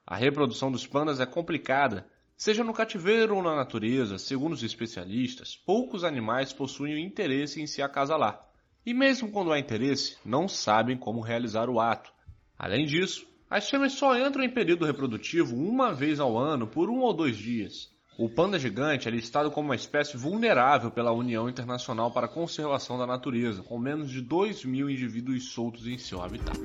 A 0.06 0.14
reprodução 0.14 0.70
dos 0.70 0.86
pandas 0.86 1.18
é 1.18 1.24
complicada, 1.24 2.06
seja 2.36 2.62
no 2.62 2.74
cativeiro 2.74 3.34
ou 3.34 3.42
na 3.42 3.56
natureza, 3.56 4.18
segundo 4.18 4.52
os 4.52 4.62
especialistas, 4.62 5.56
poucos 5.56 6.04
animais 6.04 6.52
possuem 6.52 7.02
interesse 7.02 7.62
em 7.62 7.66
se 7.66 7.80
acasalar. 7.80 8.46
E 8.84 8.92
mesmo 8.92 9.30
quando 9.30 9.54
há 9.54 9.58
interesse, 9.58 10.18
não 10.22 10.46
sabem 10.46 10.98
como 10.98 11.22
realizar 11.22 11.70
o 11.70 11.80
ato. 11.80 12.12
Além 12.58 12.84
disso, 12.84 13.26
as 13.48 13.70
fêmeas 13.70 13.94
só 13.94 14.14
entram 14.18 14.44
em 14.44 14.52
período 14.52 14.84
reprodutivo 14.84 15.56
uma 15.56 15.94
vez 15.94 16.20
ao 16.20 16.36
ano 16.36 16.66
por 16.66 16.90
um 16.90 16.98
ou 16.98 17.14
dois 17.14 17.38
dias. 17.38 17.90
O 18.22 18.28
panda 18.28 18.56
gigante 18.56 19.08
é 19.08 19.10
listado 19.10 19.50
como 19.50 19.70
uma 19.70 19.74
espécie 19.74 20.16
vulnerável 20.16 20.92
pela 20.92 21.10
União 21.10 21.48
Internacional 21.48 22.08
para 22.12 22.26
a 22.26 22.28
Conservação 22.28 22.96
da 22.96 23.04
Natureza, 23.04 23.64
com 23.64 23.76
menos 23.76 24.12
de 24.12 24.20
2 24.20 24.64
mil 24.64 24.88
indivíduos 24.88 25.46
soltos 25.46 25.88
em 25.88 25.98
seu 25.98 26.22
habitat. 26.22 26.56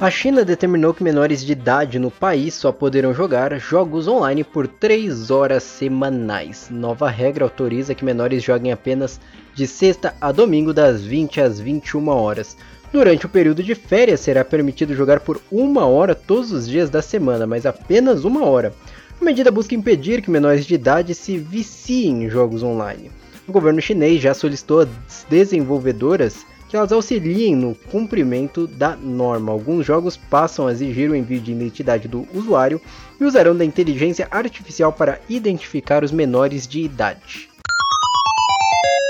A 0.00 0.08
China 0.08 0.44
determinou 0.44 0.94
que 0.94 1.02
menores 1.02 1.44
de 1.44 1.50
idade 1.50 1.98
no 1.98 2.12
país 2.12 2.54
só 2.54 2.70
poderão 2.70 3.12
jogar 3.12 3.58
jogos 3.58 4.06
online 4.06 4.44
por 4.44 4.68
3 4.68 5.32
horas 5.32 5.64
semanais. 5.64 6.68
Nova 6.70 7.10
regra 7.10 7.44
autoriza 7.44 7.92
que 7.92 8.04
menores 8.04 8.40
joguem 8.40 8.70
apenas 8.70 9.20
de 9.52 9.66
sexta 9.66 10.14
a 10.20 10.30
domingo, 10.30 10.72
das 10.74 11.02
20 11.02 11.40
às 11.40 11.58
21 11.58 12.08
horas. 12.08 12.56
Durante 12.96 13.26
o 13.26 13.28
período 13.28 13.62
de 13.62 13.74
férias 13.74 14.20
será 14.20 14.42
permitido 14.42 14.94
jogar 14.94 15.20
por 15.20 15.38
uma 15.52 15.84
hora 15.84 16.14
todos 16.14 16.50
os 16.50 16.66
dias 16.66 16.88
da 16.88 17.02
semana, 17.02 17.46
mas 17.46 17.66
apenas 17.66 18.24
uma 18.24 18.46
hora. 18.46 18.72
A 19.20 19.22
medida 19.22 19.50
busca 19.50 19.74
impedir 19.74 20.22
que 20.22 20.30
menores 20.30 20.64
de 20.64 20.76
idade 20.76 21.14
se 21.14 21.36
viciem 21.36 22.24
em 22.24 22.30
jogos 22.30 22.62
online. 22.62 23.10
O 23.46 23.52
governo 23.52 23.82
chinês 23.82 24.22
já 24.22 24.32
solicitou 24.32 24.80
às 24.80 25.26
desenvolvedoras 25.28 26.46
que 26.70 26.76
elas 26.76 26.90
auxiliem 26.90 27.54
no 27.54 27.74
cumprimento 27.74 28.66
da 28.66 28.96
norma. 28.96 29.52
Alguns 29.52 29.84
jogos 29.84 30.16
passam 30.16 30.66
a 30.66 30.72
exigir 30.72 31.10
o 31.10 31.14
envio 31.14 31.38
de 31.38 31.52
identidade 31.52 32.08
do 32.08 32.26
usuário 32.32 32.80
e 33.20 33.24
usarão 33.24 33.54
da 33.54 33.62
inteligência 33.66 34.26
artificial 34.30 34.90
para 34.90 35.20
identificar 35.28 36.02
os 36.02 36.10
menores 36.10 36.66
de 36.66 36.80
idade. 36.80 37.50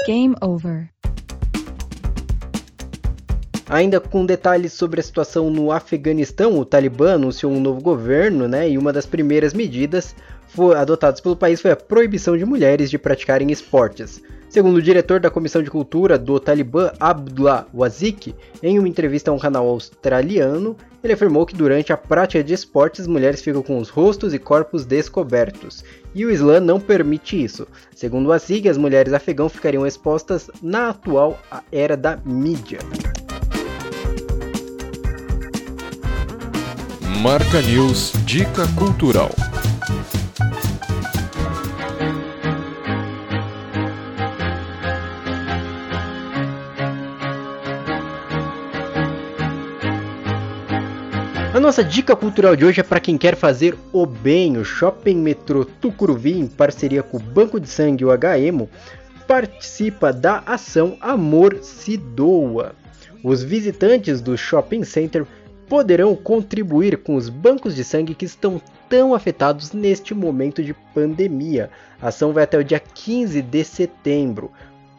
Game 0.08 0.34
over. 0.42 0.90
Ainda 3.68 3.98
com 3.98 4.24
detalhes 4.24 4.72
sobre 4.72 5.00
a 5.00 5.02
situação 5.02 5.50
no 5.50 5.72
Afeganistão, 5.72 6.56
o 6.56 6.64
Talibã 6.64 7.14
anunciou 7.14 7.50
um 7.50 7.60
novo 7.60 7.80
governo, 7.80 8.46
né? 8.46 8.70
E 8.70 8.78
uma 8.78 8.92
das 8.92 9.06
primeiras 9.06 9.52
medidas 9.52 10.14
adotadas 10.76 11.20
pelo 11.20 11.34
país 11.34 11.60
foi 11.60 11.72
a 11.72 11.76
proibição 11.76 12.36
de 12.36 12.44
mulheres 12.44 12.88
de 12.88 12.96
praticarem 12.96 13.50
esportes. 13.50 14.22
Segundo 14.48 14.76
o 14.76 14.82
diretor 14.82 15.18
da 15.18 15.28
Comissão 15.28 15.60
de 15.64 15.70
Cultura 15.70 16.16
do 16.16 16.38
Talibã, 16.38 16.92
Abdullah 17.00 17.66
Wazik, 17.74 18.32
em 18.62 18.78
uma 18.78 18.88
entrevista 18.88 19.32
a 19.32 19.34
um 19.34 19.38
canal 19.38 19.66
australiano, 19.66 20.76
ele 21.02 21.12
afirmou 21.12 21.44
que 21.44 21.54
durante 21.54 21.92
a 21.92 21.96
prática 21.96 22.44
de 22.44 22.54
esportes 22.54 23.08
mulheres 23.08 23.42
ficam 23.42 23.62
com 23.62 23.78
os 23.78 23.88
rostos 23.88 24.32
e 24.32 24.38
corpos 24.38 24.86
descobertos, 24.86 25.84
e 26.14 26.24
o 26.24 26.30
Islã 26.30 26.60
não 26.60 26.78
permite 26.78 27.42
isso. 27.42 27.66
Segundo 27.94 28.28
Wazik, 28.28 28.68
as 28.68 28.78
mulheres 28.78 29.12
afegãs 29.12 29.52
ficariam 29.52 29.84
expostas 29.84 30.48
na 30.62 30.90
atual 30.90 31.38
era 31.72 31.96
da 31.96 32.16
mídia. 32.24 32.78
Marca 37.22 37.62
News 37.62 38.12
Dica 38.26 38.66
Cultural. 38.76 39.30
A 51.54 51.58
nossa 51.58 51.82
dica 51.82 52.14
cultural 52.14 52.54
de 52.54 52.66
hoje 52.66 52.80
é 52.80 52.82
para 52.82 53.00
quem 53.00 53.16
quer 53.16 53.34
fazer 53.34 53.76
o 53.92 54.04
bem. 54.04 54.58
O 54.58 54.64
Shopping 54.64 55.16
Metrô 55.16 55.64
Tucuruvi, 55.64 56.38
em 56.38 56.46
parceria 56.46 57.02
com 57.02 57.16
o 57.16 57.20
Banco 57.20 57.58
de 57.58 57.68
Sangue 57.68 58.02
e 58.02 58.06
o 58.06 58.10
HEMO, 58.12 58.68
participa 59.26 60.12
da 60.12 60.42
ação 60.44 60.98
Amor 61.00 61.56
se 61.62 61.96
Doa. 61.96 62.74
Os 63.24 63.42
visitantes 63.42 64.20
do 64.20 64.36
shopping 64.36 64.84
center 64.84 65.26
poderão 65.68 66.14
contribuir 66.14 66.98
com 66.98 67.16
os 67.16 67.28
bancos 67.28 67.74
de 67.74 67.84
sangue 67.84 68.14
que 68.14 68.24
estão 68.24 68.60
tão 68.88 69.14
afetados 69.14 69.72
neste 69.72 70.14
momento 70.14 70.62
de 70.62 70.74
pandemia. 70.94 71.70
A 72.00 72.08
ação 72.08 72.32
vai 72.32 72.44
até 72.44 72.58
o 72.58 72.64
dia 72.64 72.80
15 72.80 73.42
de 73.42 73.64
setembro. 73.64 74.50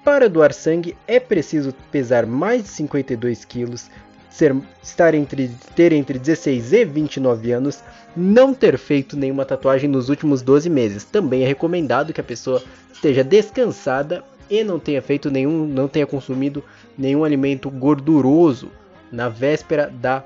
Para 0.03 0.29
doar 0.29 0.53
sangue 0.53 0.95
é 1.07 1.19
preciso 1.19 1.73
pesar 1.91 2.25
mais 2.25 2.63
de 2.63 2.69
52 2.69 3.45
quilos, 3.45 3.89
ser, 4.29 4.55
estar 4.81 5.13
entre, 5.13 5.51
ter 5.75 5.91
entre 5.91 6.17
16 6.17 6.73
e 6.73 6.85
29 6.85 7.51
anos, 7.51 7.83
não 8.15 8.53
ter 8.53 8.77
feito 8.77 9.17
nenhuma 9.17 9.45
tatuagem 9.45 9.89
nos 9.89 10.09
últimos 10.09 10.41
12 10.41 10.69
meses. 10.69 11.03
Também 11.03 11.43
é 11.43 11.47
recomendado 11.47 12.13
que 12.13 12.21
a 12.21 12.23
pessoa 12.23 12.63
esteja 12.91 13.23
descansada 13.23 14.23
e 14.49 14.63
não 14.63 14.79
tenha 14.79 15.01
feito 15.01 15.29
nenhum, 15.29 15.65
não 15.65 15.87
tenha 15.87 16.07
consumido 16.07 16.63
nenhum 16.97 17.23
alimento 17.23 17.69
gorduroso 17.69 18.71
na 19.11 19.29
véspera 19.29 19.91
da 19.93 20.23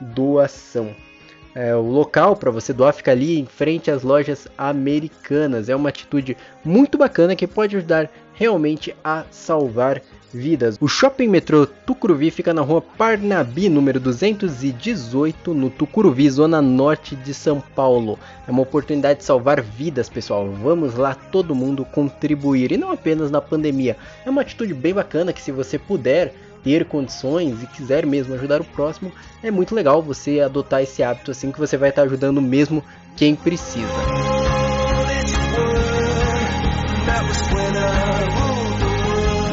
doação. 0.00 0.94
É, 1.54 1.74
o 1.74 1.82
local 1.82 2.36
para 2.36 2.50
você 2.50 2.72
doar 2.72 2.92
fica 2.92 3.10
ali 3.10 3.38
em 3.38 3.46
frente 3.46 3.90
às 3.90 4.02
lojas 4.02 4.46
americanas. 4.56 5.68
É 5.68 5.74
uma 5.74 5.88
atitude 5.88 6.36
muito 6.64 6.96
bacana 6.96 7.34
que 7.34 7.46
pode 7.46 7.76
ajudar 7.76 8.10
realmente 8.34 8.94
a 9.02 9.24
salvar 9.30 10.00
vidas. 10.32 10.76
O 10.80 10.86
Shopping 10.86 11.26
Metrô 11.26 11.66
Tucuruvi 11.66 12.30
fica 12.30 12.52
na 12.52 12.62
rua 12.62 12.82
Parnabi, 12.82 13.68
número 13.68 13.98
218, 13.98 15.54
no 15.54 15.70
Tucuruvi, 15.70 16.28
zona 16.30 16.60
norte 16.60 17.16
de 17.16 17.32
São 17.34 17.60
Paulo. 17.60 18.18
É 18.46 18.50
uma 18.50 18.62
oportunidade 18.62 19.20
de 19.20 19.24
salvar 19.24 19.60
vidas, 19.62 20.08
pessoal. 20.08 20.48
Vamos 20.62 20.94
lá, 20.94 21.14
todo 21.14 21.54
mundo 21.54 21.84
contribuir. 21.84 22.72
E 22.72 22.76
não 22.76 22.92
apenas 22.92 23.30
na 23.30 23.40
pandemia. 23.40 23.96
É 24.24 24.30
uma 24.30 24.42
atitude 24.42 24.74
bem 24.74 24.94
bacana 24.94 25.32
que, 25.32 25.42
se 25.42 25.50
você 25.50 25.78
puder 25.78 26.34
ter 26.68 26.84
condições 26.84 27.62
e 27.62 27.66
quiser 27.66 28.04
mesmo 28.04 28.34
ajudar 28.34 28.60
o 28.60 28.64
próximo, 28.64 29.10
é 29.42 29.50
muito 29.50 29.74
legal 29.74 30.02
você 30.02 30.40
adotar 30.40 30.82
esse 30.82 31.02
hábito 31.02 31.30
assim 31.30 31.50
que 31.50 31.58
você 31.58 31.78
vai 31.78 31.88
estar 31.88 32.02
ajudando 32.02 32.42
mesmo 32.42 32.84
quem 33.16 33.34
precisa. 33.34 33.88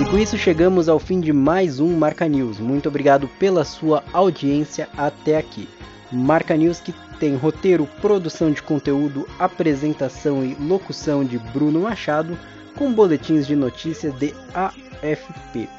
E 0.01 0.06
com 0.12 0.17
isso 0.17 0.38
chegamos 0.38 0.89
ao 0.89 0.99
fim 0.99 1.21
de 1.21 1.32
mais 1.32 1.80
um 1.80 1.97
Marca 1.97 2.28
News. 2.28 2.60
Muito 2.60 2.89
obrigado 2.89 3.30
pela 3.39 3.63
sua 3.63 4.04
audiência 4.12 4.89
até 4.97 5.38
aqui. 5.38 5.69
Marca 6.12 6.58
News 6.58 6.82
que 6.82 6.93
tem 7.17 7.38
roteiro, 7.38 7.88
produção 8.01 8.51
de 8.51 8.62
conteúdo, 8.62 9.25
apresentação 9.39 10.43
e 10.43 10.54
locução 10.56 11.23
de 11.23 11.39
Bruno 11.39 11.80
Machado, 11.80 12.38
com 12.75 12.91
boletins 12.91 13.47
de 13.47 13.56
notícias 13.56 14.13
de 14.15 14.34
AFP. 14.54 15.69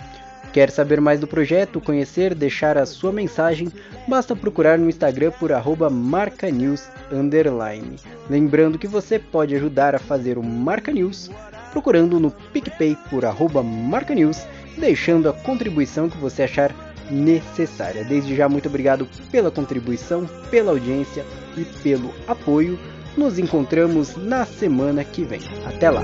Quer 0.57 0.71
saber 0.71 1.03
mais 1.03 1.21
do 1.21 1.27
projeto, 1.27 1.83
conhecer, 1.83 2.35
deixar 2.35 2.79
a 2.79 2.87
sua 2.87 3.13
mensagem? 3.13 3.71
Basta 4.09 4.35
procurar 4.35 4.79
no 4.79 4.89
Instagram 4.89 5.31
por 5.33 5.51
marcanews. 5.91 6.89
Lembrando 8.31 8.79
que 8.79 8.87
você 8.87 9.19
pode 9.19 9.55
ajudar 9.55 9.95
a 9.95 9.99
fazer 9.99 10.39
o 10.39 10.43
Marca 10.43 10.91
News 10.91 11.31
procurando 11.73 12.19
no 12.19 12.31
PicPay 12.31 12.97
por 13.11 13.23
marcanews 13.63 14.47
deixando 14.79 15.29
a 15.29 15.35
contribuição 15.35 16.09
que 16.09 16.17
você 16.17 16.45
achar 16.45 16.75
necessária. 17.11 18.03
Desde 18.03 18.35
já, 18.35 18.49
muito 18.49 18.67
obrigado 18.67 19.07
pela 19.31 19.51
contribuição, 19.51 20.25
pela 20.51 20.71
audiência 20.71 21.23
e 21.55 21.67
pelo 21.83 22.15
apoio. 22.27 22.79
Nos 23.15 23.39
encontramos 23.39 24.17
na 24.17 24.47
semana 24.47 25.05
que 25.05 25.23
vem. 25.23 25.41
Até 25.67 25.91
lá! 25.91 26.03